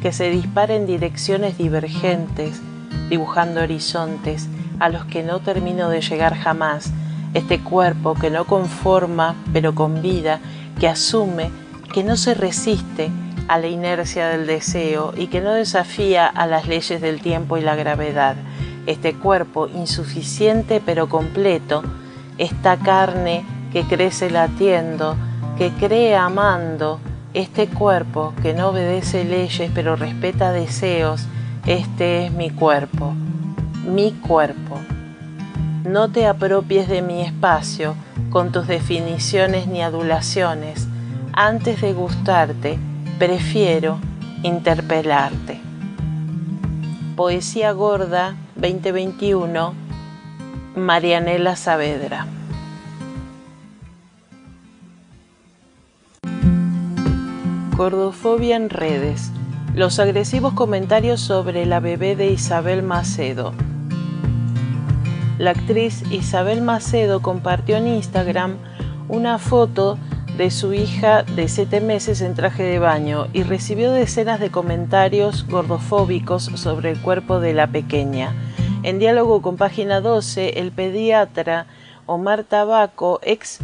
que 0.00 0.12
se 0.12 0.30
dispara 0.30 0.74
en 0.74 0.86
direcciones 0.86 1.58
divergentes, 1.58 2.62
dibujando 3.10 3.60
horizontes 3.60 4.48
a 4.78 4.88
los 4.88 5.04
que 5.04 5.22
no 5.22 5.40
termino 5.40 5.90
de 5.90 6.00
llegar 6.00 6.34
jamás, 6.34 6.90
este 7.34 7.60
cuerpo 7.60 8.14
que 8.14 8.30
no 8.30 8.46
conforma 8.46 9.34
pero 9.52 9.74
con 9.74 10.00
vida, 10.00 10.40
que 10.78 10.88
asume, 10.88 11.50
que 11.92 12.02
no 12.02 12.16
se 12.16 12.32
resiste 12.32 13.10
a 13.46 13.58
la 13.58 13.66
inercia 13.66 14.28
del 14.28 14.46
deseo 14.46 15.12
y 15.14 15.26
que 15.26 15.42
no 15.42 15.52
desafía 15.52 16.26
a 16.26 16.46
las 16.46 16.66
leyes 16.66 17.02
del 17.02 17.20
tiempo 17.20 17.58
y 17.58 17.60
la 17.60 17.76
gravedad, 17.76 18.36
este 18.86 19.14
cuerpo 19.14 19.68
insuficiente 19.68 20.80
pero 20.82 21.10
completo, 21.10 21.82
esta 22.38 22.78
carne 22.78 23.44
que 23.72 23.84
crece 23.84 24.30
latiendo, 24.30 25.16
que 25.56 25.70
cree 25.70 26.16
amando, 26.16 27.00
este 27.32 27.68
cuerpo 27.68 28.34
que 28.42 28.54
no 28.54 28.68
obedece 28.68 29.24
leyes 29.24 29.70
pero 29.74 29.94
respeta 29.94 30.52
deseos, 30.52 31.26
este 31.66 32.26
es 32.26 32.32
mi 32.32 32.50
cuerpo, 32.50 33.14
mi 33.86 34.12
cuerpo. 34.12 34.78
No 35.84 36.10
te 36.10 36.26
apropies 36.26 36.88
de 36.88 37.02
mi 37.02 37.22
espacio 37.22 37.94
con 38.30 38.52
tus 38.52 38.66
definiciones 38.66 39.66
ni 39.66 39.82
adulaciones. 39.82 40.88
Antes 41.32 41.80
de 41.80 41.92
gustarte, 41.92 42.78
prefiero 43.18 43.98
interpelarte. 44.42 45.60
Poesía 47.16 47.72
Gorda 47.72 48.34
2021, 48.56 49.74
Marianela 50.74 51.56
Saavedra. 51.56 52.26
Gordofobia 57.80 58.56
en 58.56 58.68
redes. 58.68 59.32
Los 59.74 60.00
agresivos 60.00 60.52
comentarios 60.52 61.18
sobre 61.18 61.64
la 61.64 61.80
bebé 61.80 62.14
de 62.14 62.30
Isabel 62.30 62.82
Macedo. 62.82 63.54
La 65.38 65.52
actriz 65.52 66.02
Isabel 66.10 66.60
Macedo 66.60 67.22
compartió 67.22 67.78
en 67.78 67.86
Instagram 67.86 68.58
una 69.08 69.38
foto 69.38 69.96
de 70.36 70.50
su 70.50 70.74
hija 70.74 71.22
de 71.22 71.48
7 71.48 71.80
meses 71.80 72.20
en 72.20 72.34
traje 72.34 72.64
de 72.64 72.78
baño 72.78 73.28
y 73.32 73.44
recibió 73.44 73.92
decenas 73.92 74.40
de 74.40 74.50
comentarios 74.50 75.46
gordofóbicos 75.48 76.50
sobre 76.56 76.90
el 76.90 77.00
cuerpo 77.00 77.40
de 77.40 77.54
la 77.54 77.66
pequeña. 77.66 78.34
En 78.82 78.98
diálogo 78.98 79.40
con 79.40 79.56
página 79.56 80.02
12, 80.02 80.60
el 80.60 80.70
pediatra 80.70 81.64
Omar 82.04 82.44
Tabaco, 82.44 83.20
ex 83.22 83.58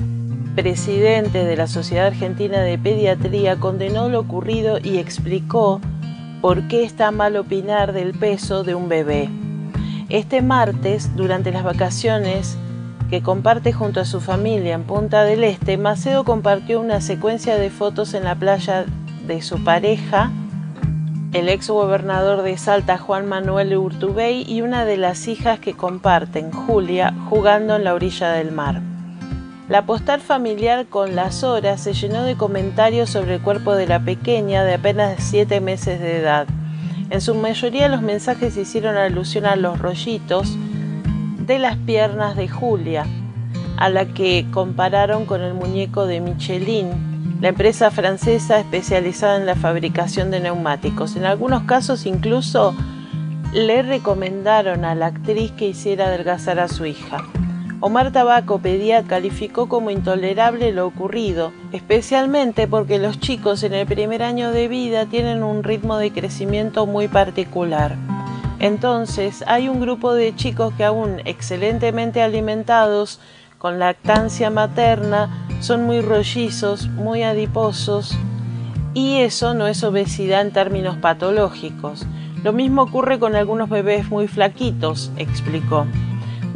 presidente 0.56 1.44
de 1.44 1.54
la 1.54 1.66
Sociedad 1.66 2.06
Argentina 2.06 2.60
de 2.60 2.78
Pediatría, 2.78 3.56
condenó 3.56 4.08
lo 4.08 4.20
ocurrido 4.20 4.78
y 4.82 4.96
explicó 4.96 5.82
por 6.40 6.66
qué 6.66 6.82
está 6.82 7.10
mal 7.10 7.36
opinar 7.36 7.92
del 7.92 8.14
peso 8.14 8.64
de 8.64 8.74
un 8.74 8.88
bebé. 8.88 9.28
Este 10.08 10.40
martes, 10.40 11.14
durante 11.14 11.52
las 11.52 11.62
vacaciones 11.62 12.56
que 13.10 13.22
comparte 13.22 13.74
junto 13.74 14.00
a 14.00 14.06
su 14.06 14.20
familia 14.20 14.74
en 14.74 14.84
Punta 14.84 15.24
del 15.24 15.44
Este, 15.44 15.76
Macedo 15.76 16.24
compartió 16.24 16.80
una 16.80 17.02
secuencia 17.02 17.56
de 17.56 17.68
fotos 17.68 18.14
en 18.14 18.24
la 18.24 18.34
playa 18.34 18.86
de 19.26 19.42
su 19.42 19.62
pareja, 19.62 20.30
el 21.34 21.50
ex 21.50 21.68
gobernador 21.68 22.42
de 22.42 22.56
Salta 22.56 22.96
Juan 22.96 23.26
Manuel 23.28 23.76
Urtubey 23.76 24.42
y 24.48 24.62
una 24.62 24.86
de 24.86 24.96
las 24.96 25.28
hijas 25.28 25.58
que 25.58 25.74
comparten, 25.74 26.50
Julia, 26.50 27.12
jugando 27.28 27.76
en 27.76 27.84
la 27.84 27.92
orilla 27.92 28.30
del 28.30 28.52
mar. 28.52 28.80
La 29.68 29.84
postal 29.84 30.20
familiar 30.20 30.86
con 30.86 31.16
las 31.16 31.42
horas 31.42 31.80
se 31.80 31.92
llenó 31.92 32.22
de 32.22 32.36
comentarios 32.36 33.10
sobre 33.10 33.34
el 33.34 33.40
cuerpo 33.40 33.74
de 33.74 33.88
la 33.88 33.98
pequeña 33.98 34.62
de 34.62 34.74
apenas 34.74 35.16
7 35.18 35.60
meses 35.60 35.98
de 35.98 36.18
edad. 36.18 36.46
En 37.10 37.20
su 37.20 37.34
mayoría 37.34 37.88
los 37.88 38.00
mensajes 38.00 38.56
hicieron 38.56 38.96
alusión 38.96 39.44
a 39.44 39.56
los 39.56 39.80
rollitos, 39.80 40.56
de 41.46 41.58
las 41.58 41.76
piernas 41.78 42.36
de 42.36 42.48
Julia, 42.48 43.06
a 43.76 43.88
la 43.88 44.06
que 44.06 44.46
compararon 44.52 45.26
con 45.26 45.42
el 45.42 45.54
muñeco 45.54 46.06
de 46.06 46.20
Michelin, 46.20 47.38
la 47.40 47.48
empresa 47.48 47.90
francesa 47.90 48.60
especializada 48.60 49.36
en 49.36 49.46
la 49.46 49.56
fabricación 49.56 50.30
de 50.30 50.38
neumáticos. 50.38 51.16
En 51.16 51.24
algunos 51.24 51.64
casos 51.64 52.06
incluso 52.06 52.72
le 53.52 53.82
recomendaron 53.82 54.84
a 54.84 54.94
la 54.94 55.06
actriz 55.06 55.50
que 55.52 55.68
hiciera 55.68 56.06
adelgazar 56.06 56.60
a 56.60 56.68
su 56.68 56.86
hija. 56.86 57.18
Omar 57.80 58.10
Tabaco 58.10 58.58
pedía 58.58 59.02
calificó 59.02 59.68
como 59.68 59.90
intolerable 59.90 60.72
lo 60.72 60.86
ocurrido, 60.86 61.52
especialmente 61.72 62.66
porque 62.66 62.98
los 62.98 63.20
chicos 63.20 63.62
en 63.64 63.74
el 63.74 63.86
primer 63.86 64.22
año 64.22 64.50
de 64.50 64.66
vida 64.66 65.04
tienen 65.04 65.42
un 65.42 65.62
ritmo 65.62 65.98
de 65.98 66.10
crecimiento 66.10 66.86
muy 66.86 67.06
particular. 67.06 67.96
Entonces 68.60 69.44
hay 69.46 69.68
un 69.68 69.80
grupo 69.80 70.14
de 70.14 70.34
chicos 70.34 70.72
que 70.78 70.84
aún 70.84 71.20
excelentemente 71.26 72.22
alimentados, 72.22 73.20
con 73.58 73.78
lactancia 73.78 74.48
materna, 74.48 75.46
son 75.60 75.84
muy 75.84 76.00
rollizos, 76.00 76.88
muy 76.88 77.22
adiposos, 77.24 78.16
y 78.94 79.18
eso 79.18 79.52
no 79.52 79.66
es 79.66 79.84
obesidad 79.84 80.40
en 80.40 80.52
términos 80.52 80.96
patológicos. 80.96 82.06
Lo 82.42 82.54
mismo 82.54 82.82
ocurre 82.82 83.18
con 83.18 83.36
algunos 83.36 83.68
bebés 83.68 84.08
muy 84.08 84.28
flaquitos, 84.28 85.10
explicó. 85.18 85.86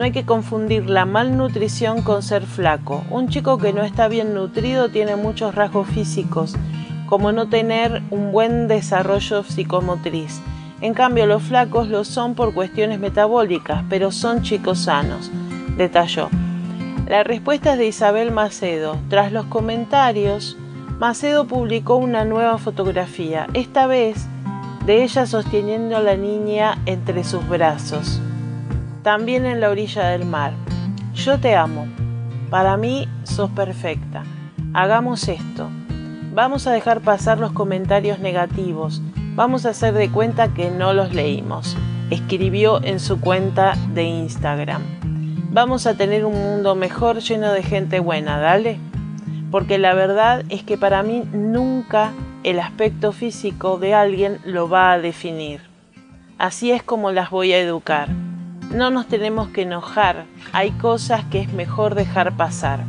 No 0.01 0.07
hay 0.07 0.13
que 0.13 0.25
confundir 0.25 0.89
la 0.89 1.05
malnutrición 1.05 2.01
con 2.01 2.23
ser 2.23 2.47
flaco. 2.47 3.05
Un 3.11 3.29
chico 3.29 3.59
que 3.59 3.73
no 3.73 3.83
está 3.83 4.09
bien 4.09 4.33
nutrido 4.33 4.89
tiene 4.89 5.15
muchos 5.15 5.55
rasgos 5.55 5.87
físicos, 5.89 6.57
como 7.07 7.31
no 7.31 7.49
tener 7.49 8.03
un 8.11 8.33
buen 8.33 8.67
desarrollo 8.67 9.45
psicomotriz 9.45 10.41
en 10.81 10.95
cambio, 10.95 11.27
los 11.27 11.43
flacos 11.43 11.89
lo 11.89 12.05
son 12.05 12.35
por 12.35 12.55
cuestiones 12.55 12.99
metabólicas, 12.99 13.85
pero 13.91 14.11
son 14.11 14.43
chicos 14.43 14.79
sanos, 14.81 15.31
detalló. 15.77 16.31
La 17.07 17.23
respuesta 17.23 17.73
es 17.73 17.79
de 17.79 17.87
Isabel 17.87 18.31
Macedo. 18.31 18.97
Tras 19.11 19.31
los 19.31 19.45
comentarios, 19.47 20.57
Macedo 20.99 21.47
publicó 21.47 21.97
una 21.97 22.25
nueva 22.25 22.57
fotografía, 22.57 23.47
esta 23.53 23.87
vez 23.87 24.27
de 24.87 25.03
ella 25.03 25.27
sosteniendo 25.27 25.99
a 25.99 26.01
la 26.01 26.17
niña 26.17 26.79
entre 26.87 27.25
sus 27.25 27.47
brazos, 27.47 28.23
también 29.03 29.47
en 29.47 29.61
la 29.61 29.71
orilla 29.71 30.09
del 30.09 30.25
mar. 30.25 30.53
Yo 31.15 31.39
te 31.39 31.57
amo. 31.57 31.87
Para 32.51 32.77
mí 32.77 33.09
sos 33.25 33.51
perfecta. 33.51 34.25
Hagamos 34.75 35.29
esto. 35.29 35.69
Vamos 36.33 36.67
a 36.67 36.73
dejar 36.73 37.01
pasar 37.01 37.39
los 37.39 37.53
comentarios 37.53 38.21
negativos 38.21 39.03
Vamos 39.37 39.65
a 39.65 39.71
hacer 39.71 39.95
de 39.95 40.11
cuenta 40.11 40.53
que 40.53 40.71
no 40.71 40.93
los 40.93 41.15
leímos. 41.15 41.77
Escribió 42.11 42.83
en 42.83 42.99
su 42.99 43.21
cuenta 43.21 43.75
de 43.95 44.03
Instagram. 44.03 44.83
Vamos 45.53 45.87
a 45.87 45.95
tener 45.95 46.25
un 46.25 46.35
mundo 46.35 46.75
mejor 46.75 47.21
lleno 47.21 47.53
de 47.53 47.63
gente 47.63 48.01
buena, 48.01 48.39
dale. 48.39 48.79
Porque 49.51 49.79
la 49.79 49.95
verdad 49.95 50.45
es 50.49 50.65
que 50.65 50.77
para 50.77 51.03
mí 51.05 51.23
nunca 51.33 52.13
el 52.43 52.59
aspecto 52.59 53.13
físico 53.13 53.79
de 53.79 53.95
alguien 53.95 54.41
lo 54.45 54.69
va 54.69 54.93
a 54.93 54.99
definir. 54.99 55.63
Así 56.37 56.73
es 56.73 56.83
como 56.83 57.13
las 57.13 57.31
voy 57.31 57.53
a 57.53 57.61
educar. 57.61 58.09
No 58.70 58.90
nos 58.90 59.09
tenemos 59.09 59.48
que 59.48 59.62
enojar, 59.62 60.26
hay 60.52 60.70
cosas 60.70 61.24
que 61.24 61.40
es 61.40 61.52
mejor 61.52 61.96
dejar 61.96 62.37
pasar. 62.37 62.85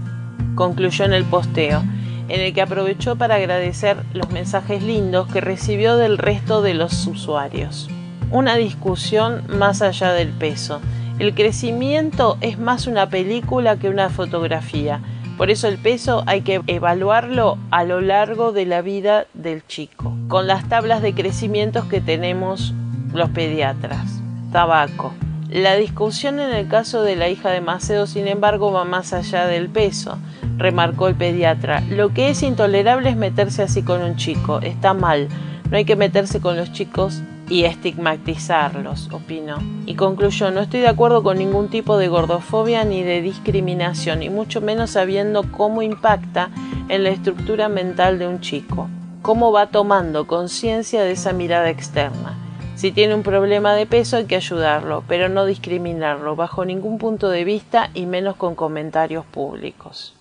Concluyó 0.55 1.05
en 1.05 1.13
el 1.13 1.25
posteo 1.25 1.83
en 2.31 2.39
el 2.39 2.53
que 2.53 2.61
aprovechó 2.61 3.17
para 3.17 3.35
agradecer 3.35 3.97
los 4.13 4.29
mensajes 4.31 4.81
lindos 4.81 5.27
que 5.27 5.41
recibió 5.41 5.97
del 5.97 6.17
resto 6.17 6.61
de 6.61 6.73
los 6.73 7.05
usuarios. 7.07 7.89
Una 8.29 8.55
discusión 8.55 9.43
más 9.49 9.81
allá 9.81 10.13
del 10.13 10.29
peso. 10.29 10.79
El 11.19 11.33
crecimiento 11.35 12.37
es 12.39 12.57
más 12.57 12.87
una 12.87 13.09
película 13.09 13.75
que 13.77 13.89
una 13.89 14.09
fotografía. 14.09 15.01
Por 15.37 15.49
eso 15.49 15.67
el 15.67 15.77
peso 15.77 16.23
hay 16.25 16.41
que 16.41 16.61
evaluarlo 16.67 17.57
a 17.69 17.83
lo 17.83 17.99
largo 17.99 18.53
de 18.53 18.65
la 18.65 18.81
vida 18.81 19.25
del 19.33 19.65
chico, 19.67 20.15
con 20.29 20.47
las 20.47 20.69
tablas 20.69 21.01
de 21.01 21.13
crecimientos 21.13 21.85
que 21.85 21.99
tenemos 21.99 22.73
los 23.13 23.29
pediatras. 23.31 24.21
Tabaco. 24.53 25.13
La 25.51 25.75
discusión 25.75 26.39
en 26.39 26.51
el 26.53 26.67
caso 26.67 27.03
de 27.03 27.15
la 27.15 27.29
hija 27.29 27.51
de 27.51 27.61
Macedo, 27.61 28.07
sin 28.07 28.27
embargo, 28.27 28.71
va 28.71 28.85
más 28.85 29.13
allá 29.13 29.45
del 29.45 29.69
peso 29.69 30.17
remarcó 30.61 31.07
el 31.07 31.15
pediatra. 31.15 31.81
Lo 31.89 32.13
que 32.13 32.29
es 32.29 32.43
intolerable 32.43 33.09
es 33.09 33.17
meterse 33.17 33.63
así 33.63 33.83
con 33.83 34.01
un 34.01 34.15
chico. 34.15 34.59
Está 34.61 34.93
mal. 34.93 35.27
No 35.69 35.77
hay 35.77 35.85
que 35.85 35.95
meterse 35.95 36.39
con 36.39 36.55
los 36.55 36.71
chicos 36.71 37.21
y 37.49 37.63
estigmatizarlos, 37.63 39.09
opinó. 39.11 39.57
Y 39.85 39.95
concluyó, 39.95 40.51
no 40.51 40.61
estoy 40.61 40.81
de 40.81 40.87
acuerdo 40.87 41.23
con 41.23 41.37
ningún 41.37 41.69
tipo 41.69 41.97
de 41.97 42.07
gordofobia 42.07 42.85
ni 42.85 43.03
de 43.03 43.21
discriminación, 43.21 44.23
y 44.23 44.29
mucho 44.29 44.61
menos 44.61 44.91
sabiendo 44.91 45.43
cómo 45.51 45.81
impacta 45.81 46.49
en 46.87 47.03
la 47.03 47.09
estructura 47.09 47.67
mental 47.67 48.19
de 48.19 48.27
un 48.27 48.39
chico, 48.39 48.87
cómo 49.21 49.51
va 49.51 49.67
tomando 49.67 50.27
conciencia 50.27 51.03
de 51.03 51.11
esa 51.11 51.33
mirada 51.33 51.69
externa. 51.69 52.37
Si 52.81 52.91
tiene 52.91 53.13
un 53.13 53.21
problema 53.21 53.75
de 53.75 53.85
peso 53.85 54.17
hay 54.17 54.25
que 54.25 54.35
ayudarlo, 54.35 55.03
pero 55.07 55.29
no 55.29 55.45
discriminarlo 55.45 56.35
bajo 56.35 56.65
ningún 56.65 56.97
punto 56.97 57.29
de 57.29 57.43
vista 57.43 57.91
y 57.93 58.07
menos 58.07 58.37
con 58.37 58.55
comentarios 58.55 59.23
públicos. 59.23 60.15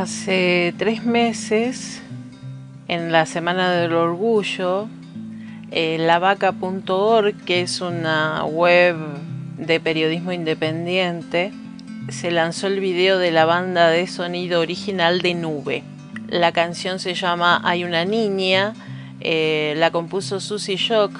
Hace 0.00 0.72
tres 0.78 1.04
meses, 1.04 2.00
en 2.88 3.12
la 3.12 3.26
Semana 3.26 3.70
del 3.70 3.92
Orgullo, 3.92 4.88
eh, 5.72 5.98
lavaca.org, 6.00 7.36
que 7.44 7.60
es 7.60 7.82
una 7.82 8.42
web 8.46 8.96
de 9.58 9.78
periodismo 9.78 10.32
independiente, 10.32 11.52
se 12.08 12.30
lanzó 12.30 12.68
el 12.68 12.80
video 12.80 13.18
de 13.18 13.30
la 13.30 13.44
banda 13.44 13.90
de 13.90 14.06
sonido 14.06 14.62
original 14.62 15.20
de 15.20 15.34
Nube. 15.34 15.82
La 16.28 16.52
canción 16.52 16.98
se 16.98 17.12
llama 17.12 17.60
Hay 17.62 17.84
una 17.84 18.06
niña, 18.06 18.72
eh, 19.20 19.74
la 19.76 19.90
compuso 19.90 20.40
Susie 20.40 20.78
Shock, 20.78 21.12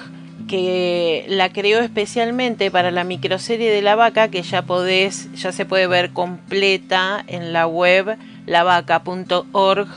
que 0.47 1.27
la 1.29 1.53
creó 1.53 1.81
especialmente 1.81 2.71
para 2.71 2.89
la 2.89 3.03
microserie 3.03 3.69
de 3.69 3.83
la 3.83 3.95
vaca 3.95 4.29
que 4.29 4.41
ya 4.41 4.63
podés, 4.63 5.31
ya 5.33 5.51
se 5.51 5.67
puede 5.67 5.85
ver 5.85 6.13
completa 6.13 7.23
en 7.27 7.53
la 7.53 7.67
web 7.67 8.17
lavaca.org 8.45 9.87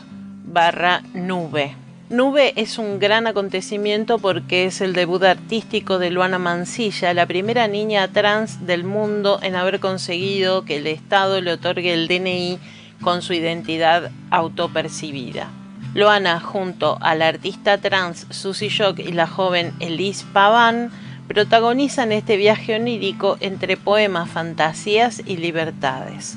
barra 0.44 1.02
nube. 1.12 1.76
Nube 2.10 2.52
es 2.56 2.78
un 2.78 2.98
gran 2.98 3.26
acontecimiento 3.26 4.18
porque 4.18 4.66
es 4.66 4.80
el 4.80 4.92
debut 4.92 5.22
artístico 5.24 5.98
de 5.98 6.10
Luana 6.10 6.38
Mancilla, 6.38 7.14
la 7.14 7.26
primera 7.26 7.66
niña 7.66 8.08
trans 8.08 8.66
del 8.66 8.84
mundo 8.84 9.40
en 9.42 9.56
haber 9.56 9.80
conseguido 9.80 10.64
que 10.64 10.76
el 10.76 10.86
Estado 10.86 11.40
le 11.40 11.52
otorgue 11.52 11.94
el 11.94 12.06
DNI 12.06 12.58
con 13.00 13.22
su 13.22 13.32
identidad 13.32 14.10
autopercibida. 14.30 15.48
Loana, 15.94 16.40
junto 16.40 16.98
a 17.00 17.14
la 17.14 17.28
artista 17.28 17.78
trans 17.78 18.26
Susie 18.30 18.68
Shock 18.68 18.98
y 18.98 19.12
la 19.12 19.26
joven 19.26 19.72
Elise 19.80 20.26
Pavan, 20.32 20.90
protagonizan 21.26 22.12
este 22.12 22.36
viaje 22.36 22.74
onírico 22.74 23.38
entre 23.40 23.76
poemas, 23.76 24.28
fantasías 24.28 25.22
y 25.24 25.38
libertades. 25.38 26.36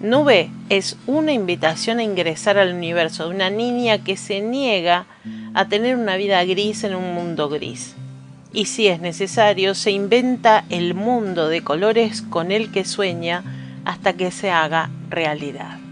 Nube 0.00 0.50
es 0.68 0.96
una 1.06 1.32
invitación 1.32 1.98
a 1.98 2.02
ingresar 2.02 2.58
al 2.58 2.74
universo 2.74 3.24
de 3.24 3.34
una 3.34 3.48
niña 3.48 4.04
que 4.04 4.16
se 4.16 4.40
niega 4.40 5.06
a 5.54 5.68
tener 5.68 5.96
una 5.96 6.16
vida 6.16 6.44
gris 6.44 6.84
en 6.84 6.94
un 6.94 7.14
mundo 7.14 7.48
gris. 7.48 7.94
Y 8.52 8.66
si 8.66 8.88
es 8.88 9.00
necesario, 9.00 9.74
se 9.74 9.90
inventa 9.90 10.64
el 10.68 10.94
mundo 10.94 11.48
de 11.48 11.62
colores 11.62 12.22
con 12.22 12.52
el 12.52 12.70
que 12.70 12.84
sueña 12.84 13.42
hasta 13.84 14.12
que 14.12 14.30
se 14.30 14.50
haga 14.50 14.90
realidad. 15.08 15.85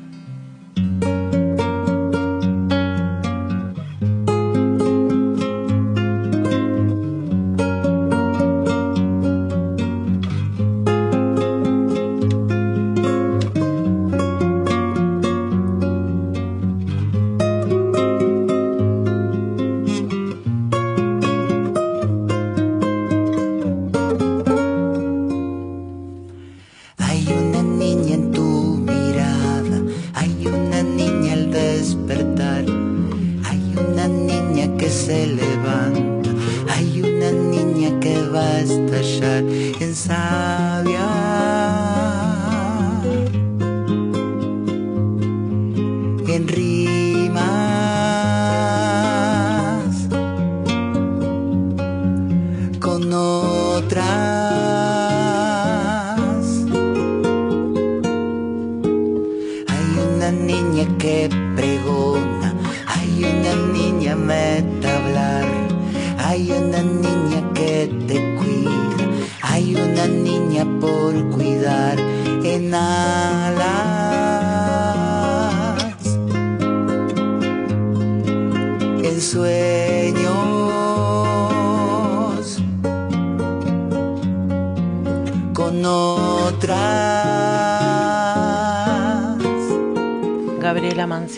Levanta, 35.45 36.31
hay 36.73 37.01
una 37.01 37.31
niña 37.31 38.01
que 38.01 38.15
va 38.29 38.45
a 38.45 38.61
estallar 38.61 39.45
en 39.81 39.95
sabia. 39.95 41.24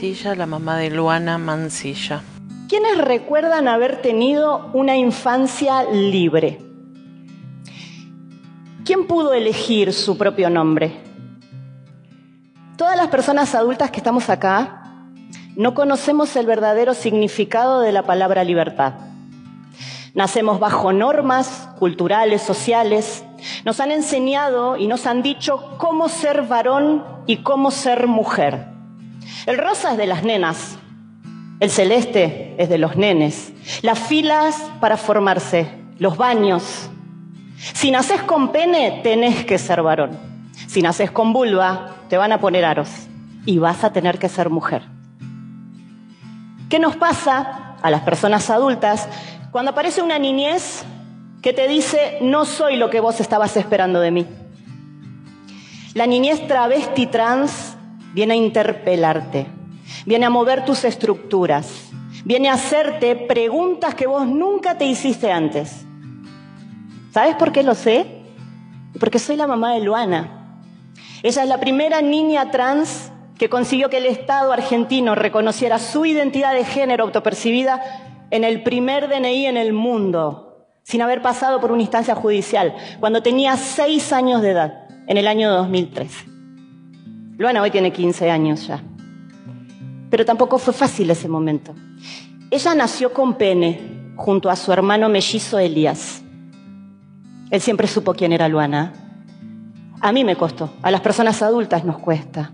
La 0.07 0.47
mamá 0.47 0.77
de 0.77 0.89
Luana 0.91 1.37
Mancilla. 1.37 2.23
¿Quiénes 2.69 2.97
recuerdan 2.97 3.67
haber 3.67 4.03
tenido 4.03 4.71
una 4.73 4.97
infancia 4.97 5.83
libre? 5.83 6.61
¿Quién 8.85 9.09
pudo 9.09 9.35
elegir 9.35 9.93
su 9.93 10.17
propio 10.17 10.49
nombre? 10.49 10.93
Todas 12.77 12.97
las 12.97 13.09
personas 13.09 13.57
adultas 13.57 13.91
que 13.91 13.97
estamos 13.97 14.31
acá 14.31 15.11
no 15.57 15.75
conocemos 15.75 16.37
el 16.37 16.47
verdadero 16.47 16.95
significado 16.95 17.81
de 17.81 17.91
la 17.91 18.05
palabra 18.05 18.45
libertad. 18.45 18.95
Nacemos 20.15 20.61
bajo 20.61 20.93
normas 20.93 21.69
culturales, 21.81 22.43
sociales. 22.43 23.25
Nos 23.65 23.81
han 23.81 23.91
enseñado 23.91 24.77
y 24.77 24.87
nos 24.87 25.05
han 25.05 25.23
dicho 25.23 25.75
cómo 25.79 26.09
ser 26.09 26.43
varón 26.43 27.05
y 27.27 27.39
cómo 27.39 27.73
ser 27.73 28.07
mujer. 28.07 28.76
El 29.47 29.59
rosa 29.59 29.93
es 29.93 29.99
de 29.99 30.07
las 30.07 30.25
nenas, 30.25 30.79
El 31.59 31.71
celeste 31.71 32.55
es 32.59 32.69
de 32.69 32.77
los 32.79 32.97
nenes. 32.97 33.53
Las 33.83 33.99
filas 33.99 34.57
para 34.81 34.97
formarse, 34.97 35.67
los 35.99 36.17
baños. 36.19 36.91
Si 37.73 37.91
naces 37.91 38.23
con 38.23 38.53
pene, 38.53 39.01
tenés 39.03 39.47
que 39.47 39.59
ser 39.59 39.83
varón. 39.83 40.19
Si 40.67 40.83
naces 40.83 41.11
con 41.11 41.33
vulva, 41.33 41.97
te 42.09 42.19
van 42.19 42.33
a 42.33 42.41
poner 42.41 42.65
aros 42.65 42.91
y 43.47 43.59
vas 43.59 43.85
a 43.85 43.93
tener 43.93 44.19
que 44.19 44.29
ser 44.29 44.51
mujer. 44.51 44.83
¿Qué 46.69 46.79
nos 46.79 46.97
pasa 46.97 47.77
a 47.81 47.91
las 47.91 48.03
personas 48.03 48.51
adultas 48.51 49.09
cuando 49.51 49.71
aparece 49.71 50.03
una 50.03 50.19
niñez 50.19 50.85
que 51.41 51.53
te 51.53 51.69
dice, 51.69 52.19
no 52.21 52.45
soy 52.45 52.77
lo 52.77 52.91
que 52.91 53.01
vos 53.01 53.21
estabas 53.21 53.57
esperando 53.57 54.01
de 54.01 54.11
mí? 54.11 54.27
La 55.95 56.07
niñez 56.07 56.47
travesti 56.47 57.07
trans 57.07 57.76
viene 58.17 58.33
a 58.33 58.37
interpelarte, 58.39 59.47
viene 60.07 60.25
a 60.25 60.31
mover 60.31 60.65
tus 60.65 60.85
estructuras, 60.85 61.91
viene 62.25 62.49
a 62.49 62.55
hacerte 62.55 63.15
preguntas 63.15 63.95
que 63.95 64.07
vos 64.07 64.27
nunca 64.27 64.79
te 64.79 64.87
hiciste 64.87 65.31
antes. 65.31 65.85
¿Sabes 67.13 67.37
por 67.37 67.53
qué 67.53 67.63
lo 67.63 67.75
sé? 67.75 68.07
Porque 68.99 69.19
soy 69.19 69.37
la 69.37 69.47
mamá 69.47 69.75
de 69.75 69.81
Luana. 69.81 70.63
Ella 71.23 71.43
es 71.43 71.49
la 71.49 71.61
primera 71.61 72.01
niña 72.01 72.51
trans 72.51 73.13
que 73.37 73.51
consiguió 73.51 73.91
que 73.91 73.99
el 73.99 74.07
Estado 74.07 74.51
argentino 74.51 75.15
reconociera 75.15 75.79
su 75.79 76.07
identidad 76.07 76.55
de 76.55 76.65
género 76.65 77.05
autopercibida 77.05 77.83
en 78.31 78.45
el 78.45 78.63
primer 78.63 79.11
DNI 79.11 79.45
en 79.45 79.59
el 79.59 79.75
mundo, 79.75 80.65
sin 80.85 81.03
haber 81.03 81.21
pasado 81.21 81.61
por 81.61 81.71
una 81.71 81.83
instancia 81.83 82.15
judicial, 82.15 82.77
cuando 82.99 83.23
tenía 83.23 83.59
seis 83.59 84.11
años 84.15 84.41
de 84.41 84.53
edad, 84.53 84.87
en 85.07 85.19
el 85.19 85.29
año 85.29 85.51
2013. 85.51 86.36
Luana 87.37 87.63
hoy 87.63 87.71
tiene 87.71 87.93
15 87.93 88.31
años 88.31 88.67
ya. 88.67 88.83
Pero 90.11 90.25
tampoco 90.25 90.59
fue 90.59 90.73
fácil 90.73 91.11
ese 91.11 91.29
momento. 91.29 91.75
Ella 92.51 92.75
nació 92.75 93.13
con 93.13 93.35
pene 93.35 94.13
junto 94.17 94.49
a 94.49 94.57
su 94.57 94.73
hermano 94.73 95.09
mellizo 95.09 95.59
Elías. 95.59 96.23
Él 97.51 97.61
siempre 97.61 97.87
supo 97.87 98.15
quién 98.15 98.33
era 98.33 98.49
Luana. 98.49 98.93
A 100.01 100.13
mí 100.13 100.25
me 100.25 100.37
costó, 100.37 100.71
a 100.83 100.91
las 100.91 101.01
personas 101.01 101.43
adultas 101.43 101.85
nos 101.85 101.99
cuesta 101.99 102.53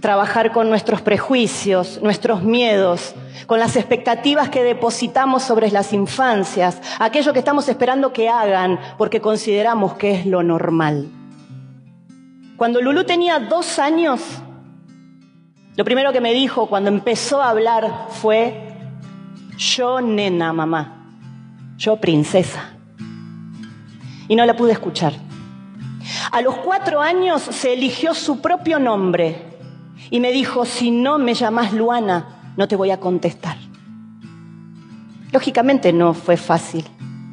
trabajar 0.00 0.52
con 0.52 0.68
nuestros 0.68 1.02
prejuicios, 1.02 2.00
nuestros 2.02 2.42
miedos, 2.42 3.14
con 3.46 3.58
las 3.58 3.76
expectativas 3.76 4.48
que 4.48 4.62
depositamos 4.62 5.42
sobre 5.42 5.70
las 5.70 5.92
infancias, 5.92 6.80
aquello 6.98 7.32
que 7.32 7.40
estamos 7.40 7.68
esperando 7.68 8.12
que 8.12 8.28
hagan 8.28 8.78
porque 8.96 9.20
consideramos 9.20 9.94
que 9.94 10.12
es 10.12 10.26
lo 10.26 10.42
normal. 10.42 11.08
Cuando 12.58 12.82
Lulú 12.82 13.04
tenía 13.04 13.38
dos 13.38 13.78
años, 13.78 14.20
lo 15.76 15.84
primero 15.84 16.12
que 16.12 16.20
me 16.20 16.34
dijo 16.34 16.66
cuando 16.66 16.90
empezó 16.90 17.40
a 17.40 17.50
hablar 17.50 18.08
fue, 18.10 18.74
yo 19.56 20.00
nena, 20.00 20.52
mamá, 20.52 21.14
yo 21.76 21.98
princesa. 21.98 22.72
Y 24.26 24.34
no 24.34 24.44
la 24.44 24.56
pude 24.56 24.72
escuchar. 24.72 25.12
A 26.32 26.42
los 26.42 26.56
cuatro 26.56 27.00
años 27.00 27.42
se 27.42 27.74
eligió 27.74 28.12
su 28.12 28.40
propio 28.40 28.80
nombre 28.80 29.40
y 30.10 30.18
me 30.18 30.32
dijo, 30.32 30.64
si 30.64 30.90
no 30.90 31.20
me 31.20 31.34
llamas 31.34 31.72
Luana, 31.72 32.54
no 32.56 32.66
te 32.66 32.74
voy 32.74 32.90
a 32.90 32.98
contestar. 32.98 33.56
Lógicamente 35.30 35.92
no 35.92 36.12
fue 36.12 36.36
fácil. 36.36 36.84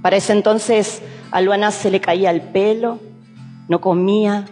Para 0.04 0.18
ese 0.18 0.34
entonces 0.34 1.02
a 1.32 1.42
Luana 1.42 1.72
se 1.72 1.90
le 1.90 2.00
caía 2.00 2.30
el 2.30 2.42
pelo, 2.42 3.00
no 3.68 3.82
comía, 3.82 4.46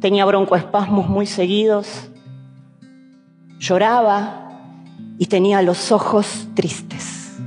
tenía 0.00 0.24
broncoespasmos 0.24 1.08
muy 1.08 1.26
seguidos, 1.26 2.10
lloraba 3.58 4.48
y 5.18 5.26
tenía 5.26 5.62
los 5.62 5.92
ojos 5.92 6.48
tristes. 6.54 7.38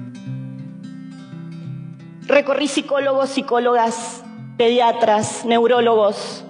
Recorrí 2.28 2.68
psicólogos, 2.68 3.30
psicólogas, 3.30 4.24
pediatras, 4.58 5.46
neurólogos, 5.46 6.46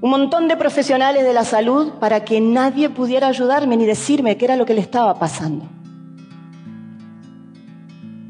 un 0.00 0.10
montón 0.10 0.48
de 0.48 0.56
profesionales 0.56 1.24
de 1.24 1.34
la 1.34 1.44
salud 1.44 1.92
para 2.00 2.24
que 2.24 2.40
nadie 2.40 2.88
pudiera 2.88 3.28
ayudarme 3.28 3.76
ni 3.76 3.84
decirme 3.84 4.38
qué 4.38 4.46
era 4.46 4.56
lo 4.56 4.64
que 4.64 4.74
le 4.74 4.80
estaba 4.80 5.18
pasando. 5.18 5.66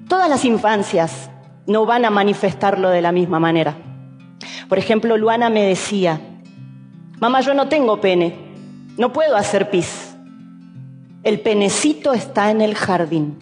Todas 0.08 0.28
las 0.28 0.44
infancias 0.44 1.30
no 1.66 1.86
van 1.86 2.04
a 2.04 2.10
manifestarlo 2.10 2.90
de 2.90 3.00
la 3.00 3.12
misma 3.12 3.38
manera. 3.38 3.76
Por 4.68 4.78
ejemplo, 4.78 5.16
Luana 5.16 5.48
me 5.50 5.62
decía, 5.62 6.20
mamá, 7.20 7.40
yo 7.42 7.54
no 7.54 7.68
tengo 7.68 8.00
pene, 8.00 8.34
no 8.96 9.12
puedo 9.12 9.36
hacer 9.36 9.70
pis. 9.70 10.16
El 11.22 11.40
penecito 11.40 12.12
está 12.12 12.50
en 12.50 12.62
el 12.62 12.74
jardín. 12.74 13.38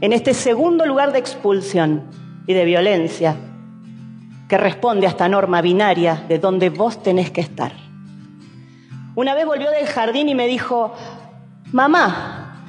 En 0.00 0.12
este 0.12 0.32
segundo 0.32 0.86
lugar 0.86 1.12
de 1.12 1.18
expulsión 1.18 2.04
y 2.46 2.54
de 2.54 2.64
violencia 2.64 3.36
que 4.48 4.56
responde 4.56 5.06
a 5.06 5.10
esta 5.10 5.28
norma 5.28 5.60
binaria 5.60 6.24
de 6.26 6.38
donde 6.38 6.70
vos 6.70 7.02
tenés 7.02 7.30
que 7.30 7.42
estar. 7.42 7.72
Una 9.14 9.34
vez 9.34 9.44
volvió 9.44 9.70
del 9.70 9.86
jardín 9.86 10.28
y 10.28 10.34
me 10.34 10.46
dijo, 10.46 10.94
mamá, 11.72 12.62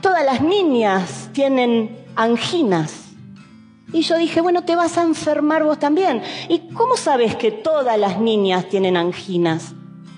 todas 0.00 0.24
las 0.24 0.40
niñas 0.40 1.28
tienen 1.32 1.98
anginas. 2.16 3.01
Y 3.92 4.02
yo 4.02 4.16
dije, 4.16 4.40
bueno, 4.40 4.64
te 4.64 4.74
vas 4.74 4.96
a 4.96 5.02
enfermar 5.02 5.64
vos 5.64 5.78
también. 5.78 6.22
¿Y 6.48 6.60
cómo 6.72 6.96
sabes 6.96 7.36
que 7.36 7.52
todas 7.52 7.98
las 7.98 8.18
niñas 8.18 8.68
tienen 8.68 8.96
anginas? 8.96 9.74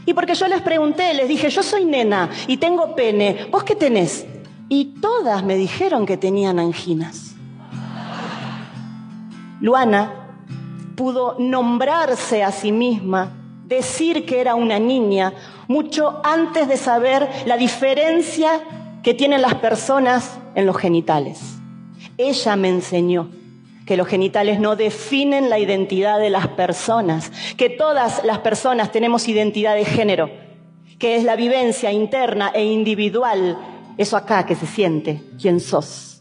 Y 0.07 0.15
porque 0.15 0.35
yo 0.35 0.47
les 0.49 0.63
pregunté, 0.63 1.13
les 1.15 1.29
dije, 1.29 1.51
yo 1.51 1.63
soy 1.63 1.85
nena 1.85 2.31
y 2.47 2.59
tengo 2.59 2.95
pene, 2.95 3.49
¿vos 3.51 3.65
qué 3.65 3.75
tenés? 3.75 4.27
Y 4.69 5.01
todas 5.01 5.45
me 5.45 5.57
dijeron 5.57 6.07
que 6.07 6.17
tenían 6.17 6.59
anginas. 6.59 7.35
Luana 9.61 10.13
pudo 10.95 11.37
nombrarse 11.39 12.45
a 12.45 12.53
sí 12.53 12.71
misma, 12.71 13.33
decir 13.67 14.27
que 14.27 14.41
era 14.41 14.55
una 14.55 14.79
niña, 14.79 15.33
mucho 15.69 16.21
antes 16.23 16.69
de 16.69 16.77
saber 16.77 17.29
la 17.47 17.57
diferencia 17.57 18.61
que 19.03 19.15
tienen 19.15 19.43
las 19.43 19.55
personas 19.55 20.39
en 20.55 20.67
los 20.67 20.77
genitales. 20.77 21.41
Ella 22.17 22.57
me 22.57 22.69
enseñó 22.69 23.29
que 23.87 23.97
los 23.97 24.09
genitales 24.09 24.61
no 24.61 24.77
definen 24.77 25.51
la 25.51 25.59
identidad 25.59 26.19
de 26.19 26.31
las 26.31 26.49
personas, 26.49 27.31
que 27.57 27.71
todas 27.71 28.25
las 28.25 28.39
personas 28.39 28.93
tenemos 28.93 29.29
identidad 29.29 29.75
de 29.75 29.85
género, 29.85 30.31
que 30.99 31.17
es 31.17 31.25
la 31.25 31.37
vivencia 31.37 31.93
interna 31.93 32.51
e 32.55 32.65
individual, 32.65 33.59
eso 33.99 34.17
acá 34.17 34.47
que 34.47 34.55
se 34.55 34.67
siente, 34.67 35.23
quién 35.41 35.61
sos. 35.61 36.19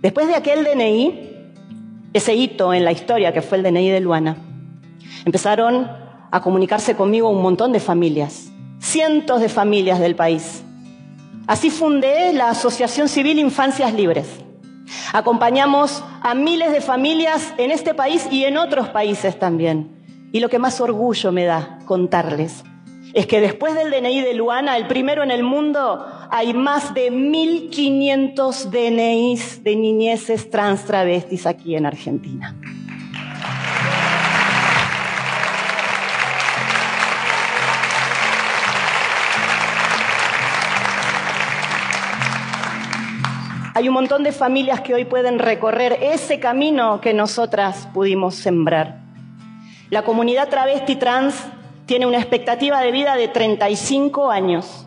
Después 0.00 0.26
de 0.26 0.34
aquel 0.34 0.64
DNI, 0.64 1.30
ese 2.12 2.34
hito 2.34 2.74
en 2.74 2.84
la 2.84 2.92
historia 2.92 3.32
que 3.32 3.42
fue 3.42 3.58
el 3.58 3.64
DNI 3.64 3.90
de 3.90 4.00
Luana, 4.00 4.36
empezaron 5.24 5.88
a 6.30 6.40
comunicarse 6.40 6.94
conmigo 6.96 7.28
un 7.28 7.42
montón 7.42 7.72
de 7.72 7.80
familias, 7.80 8.50
cientos 8.80 9.40
de 9.40 9.48
familias 9.48 10.00
del 10.00 10.16
país. 10.16 10.62
Así 11.46 11.70
fundé 11.70 12.32
la 12.32 12.50
Asociación 12.50 13.08
Civil 13.08 13.38
Infancias 13.38 13.92
Libres. 13.92 14.28
Acompañamos 15.12 16.04
a 16.22 16.34
miles 16.34 16.72
de 16.72 16.80
familias 16.80 17.54
en 17.58 17.70
este 17.70 17.94
país 17.94 18.26
y 18.30 18.44
en 18.44 18.56
otros 18.56 18.88
países 18.88 19.38
también. 19.38 19.90
Y 20.32 20.40
lo 20.40 20.48
que 20.48 20.58
más 20.58 20.80
orgullo 20.80 21.32
me 21.32 21.44
da 21.44 21.78
contarles 21.84 22.64
es 23.14 23.26
que 23.26 23.40
después 23.40 23.74
del 23.74 23.90
DNI 23.90 24.22
de 24.22 24.34
Luana, 24.34 24.76
el 24.76 24.86
primero 24.86 25.22
en 25.22 25.30
el 25.30 25.42
mundo, 25.42 26.06
hay 26.30 26.54
más 26.54 26.94
de 26.94 27.12
1.500 27.12 28.70
DNIs 28.70 29.62
de 29.62 29.76
niñeces 29.76 30.48
trans 30.48 30.84
travestis 30.84 31.46
aquí 31.46 31.76
en 31.76 31.84
Argentina. 31.84 32.56
Hay 43.74 43.88
un 43.88 43.94
montón 43.94 44.22
de 44.22 44.32
familias 44.32 44.82
que 44.82 44.92
hoy 44.92 45.06
pueden 45.06 45.38
recorrer 45.38 45.98
ese 46.02 46.38
camino 46.38 47.00
que 47.00 47.14
nosotras 47.14 47.88
pudimos 47.94 48.34
sembrar. 48.34 49.00
La 49.88 50.02
comunidad 50.02 50.50
travesti 50.50 50.96
trans 50.96 51.34
tiene 51.86 52.06
una 52.06 52.18
expectativa 52.18 52.82
de 52.82 52.92
vida 52.92 53.16
de 53.16 53.28
35 53.28 54.30
años. 54.30 54.86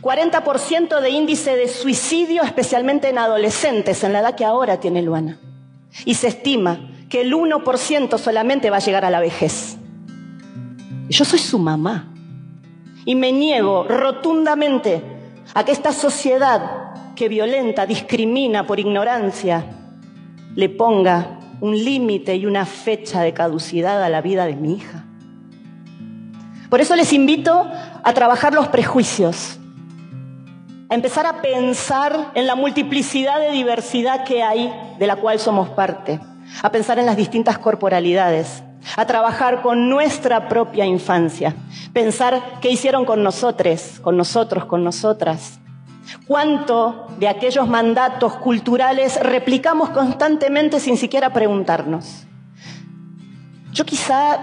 40% 0.00 1.00
de 1.00 1.10
índice 1.10 1.56
de 1.56 1.68
suicidio, 1.68 2.42
especialmente 2.42 3.08
en 3.10 3.18
adolescentes, 3.18 4.02
en 4.02 4.12
la 4.12 4.20
edad 4.20 4.34
que 4.34 4.44
ahora 4.44 4.80
tiene 4.80 5.00
Luana. 5.00 5.38
Y 6.04 6.14
se 6.14 6.28
estima 6.28 6.90
que 7.08 7.20
el 7.20 7.32
1% 7.32 8.18
solamente 8.18 8.70
va 8.70 8.78
a 8.78 8.80
llegar 8.80 9.04
a 9.04 9.10
la 9.10 9.20
vejez. 9.20 9.76
Yo 11.08 11.24
soy 11.24 11.38
su 11.38 11.60
mamá. 11.60 12.12
Y 13.04 13.14
me 13.14 13.30
niego 13.30 13.84
rotundamente 13.84 15.00
a 15.54 15.64
que 15.64 15.72
esta 15.72 15.92
sociedad 15.92 16.83
que 17.14 17.28
violenta, 17.28 17.86
discrimina 17.86 18.66
por 18.66 18.80
ignorancia, 18.80 19.64
le 20.54 20.68
ponga 20.68 21.38
un 21.60 21.76
límite 21.76 22.36
y 22.36 22.46
una 22.46 22.66
fecha 22.66 23.22
de 23.22 23.32
caducidad 23.32 24.02
a 24.02 24.08
la 24.08 24.20
vida 24.20 24.46
de 24.46 24.56
mi 24.56 24.74
hija. 24.74 25.04
Por 26.68 26.80
eso 26.80 26.96
les 26.96 27.12
invito 27.12 27.66
a 28.02 28.12
trabajar 28.14 28.52
los 28.52 28.68
prejuicios. 28.68 29.58
a 30.90 30.94
empezar 30.94 31.24
a 31.24 31.40
pensar 31.40 32.32
en 32.34 32.46
la 32.46 32.54
multiplicidad 32.54 33.40
de 33.40 33.52
diversidad 33.52 34.24
que 34.24 34.42
hay 34.42 34.70
de 34.98 35.06
la 35.06 35.16
cual 35.16 35.38
somos 35.38 35.70
parte, 35.70 36.20
a 36.62 36.70
pensar 36.70 36.98
en 36.98 37.06
las 37.06 37.16
distintas 37.16 37.58
corporalidades, 37.58 38.62
a 38.96 39.06
trabajar 39.06 39.62
con 39.62 39.88
nuestra 39.88 40.48
propia 40.48 40.84
infancia, 40.84 41.54
pensar 41.92 42.58
qué 42.60 42.70
hicieron 42.70 43.06
con 43.06 43.22
nosotros, 43.22 43.98
con 44.00 44.16
nosotros, 44.16 44.66
con 44.66 44.84
nosotras. 44.84 45.58
¿Cuánto 46.26 47.08
de 47.18 47.28
aquellos 47.28 47.68
mandatos 47.68 48.34
culturales 48.36 49.20
replicamos 49.20 49.90
constantemente 49.90 50.80
sin 50.80 50.96
siquiera 50.96 51.32
preguntarnos? 51.32 52.24
Yo 53.72 53.84
quizá, 53.84 54.34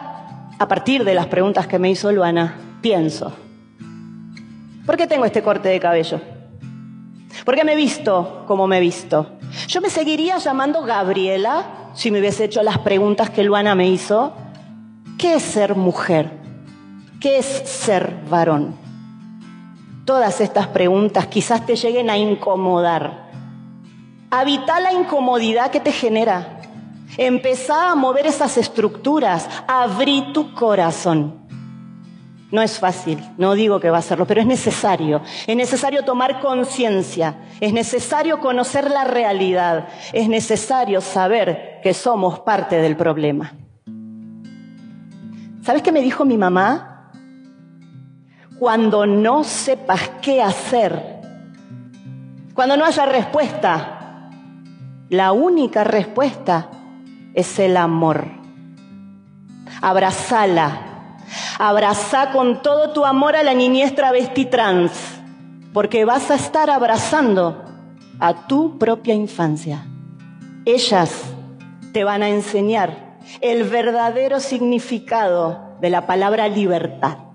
a 0.60 0.68
partir 0.68 1.04
de 1.04 1.14
las 1.14 1.28
preguntas 1.28 1.68
que 1.68 1.80
me 1.80 1.90
hizo 1.90 2.12
Luana, 2.12 2.56
pienso, 2.82 3.34
¿por 4.86 4.98
qué 4.98 5.08
tengo 5.08 5.26
este 5.26 5.42
corte 5.42 5.70
de 5.70 5.80
cabello? 5.80 6.20
¿Por 7.46 7.56
qué 7.56 7.64
me 7.64 7.74
he 7.74 7.78
visto 7.78 8.44
como 8.48 8.68
me 8.68 8.78
he 8.78 8.82
visto? 8.82 9.38
Yo 9.68 9.82
me 9.82 9.90
seguiría 9.90 10.38
llamando 10.38 10.84
Gabriela 10.84 11.66
si 11.94 12.12
me 12.12 12.20
hubiese 12.20 12.46
hecho 12.46 12.62
las 12.62 12.80
preguntas 12.80 13.30
que 13.30 13.44
Luana 13.44 13.74
me 13.74 13.88
hizo. 13.88 14.34
¿Qué 15.18 15.36
es 15.36 15.44
ser 15.44 15.76
mujer? 15.76 16.32
¿Qué 17.20 17.38
es 17.38 17.46
ser 17.46 18.16
varón? 18.30 18.81
Todas 20.06 20.42
estas 20.42 20.68
preguntas 20.68 21.28
quizás 21.28 21.66
te 21.66 21.76
lleguen 21.76 22.10
a 22.10 22.18
incomodar. 22.18 23.30
Habita 24.32 24.80
la 24.80 24.94
incomodidad 24.94 25.72
que 25.72 25.80
te 25.80 25.92
genera. 25.92 26.62
Empezá 27.18 27.92
a 27.92 27.96
mover 27.96 28.26
esas 28.26 28.58
estructuras. 28.58 29.48
Abrí 29.68 30.32
tu 30.34 30.54
corazón. 30.54 31.42
No 32.52 32.62
es 32.62 32.80
fácil, 32.80 33.18
no 33.38 33.54
digo 33.54 33.80
que 33.80 33.90
va 33.90 34.00
a 34.00 34.02
serlo, 34.02 34.28
pero 34.28 34.42
es 34.42 34.48
necesario. 34.48 35.22
Es 35.48 35.56
necesario 35.56 36.04
tomar 36.04 36.42
conciencia, 36.42 37.36
es 37.62 37.72
necesario 37.72 38.42
conocer 38.42 38.92
la 38.92 39.06
realidad, 39.06 39.88
es 40.12 40.28
necesario 40.28 41.00
saber 41.00 41.80
que 41.82 41.94
somos 41.94 42.42
parte 42.42 42.82
del 42.82 42.98
problema. 42.98 43.54
¿Sabes 45.64 45.82
qué 45.82 45.94
me 45.94 46.02
dijo 46.02 46.26
mi 46.26 46.38
mamá? 46.38 46.91
Cuando 48.62 49.08
no 49.08 49.44
sepas 49.44 50.12
qué 50.22 50.40
hacer, 50.40 51.20
cuando 52.54 52.78
no 52.78 52.86
haya 52.86 53.08
respuesta, 53.08 54.30
la 55.10 55.32
única 55.32 55.84
respuesta 55.84 56.70
es 57.34 57.58
el 57.58 57.76
amor. 57.76 58.28
Abrazala, 59.82 61.18
Abraza 61.58 62.30
con 62.30 62.62
todo 62.62 62.92
tu 62.92 63.04
amor 63.04 63.36
a 63.36 63.42
la 63.42 63.56
niñez 63.56 63.96
travesti 63.96 64.46
trans, 64.46 64.92
porque 65.74 66.06
vas 66.06 66.30
a 66.30 66.36
estar 66.36 66.70
abrazando 66.70 67.66
a 68.20 68.46
tu 68.46 68.78
propia 68.78 69.16
infancia. 69.16 69.88
Ellas 70.66 71.20
te 71.94 72.04
van 72.04 72.22
a 72.22 72.30
enseñar 72.30 73.18
el 73.42 73.64
verdadero 73.64 74.40
significado 74.40 75.78
de 75.82 75.90
la 75.90 76.06
palabra 76.06 76.48
libertad. 76.48 77.31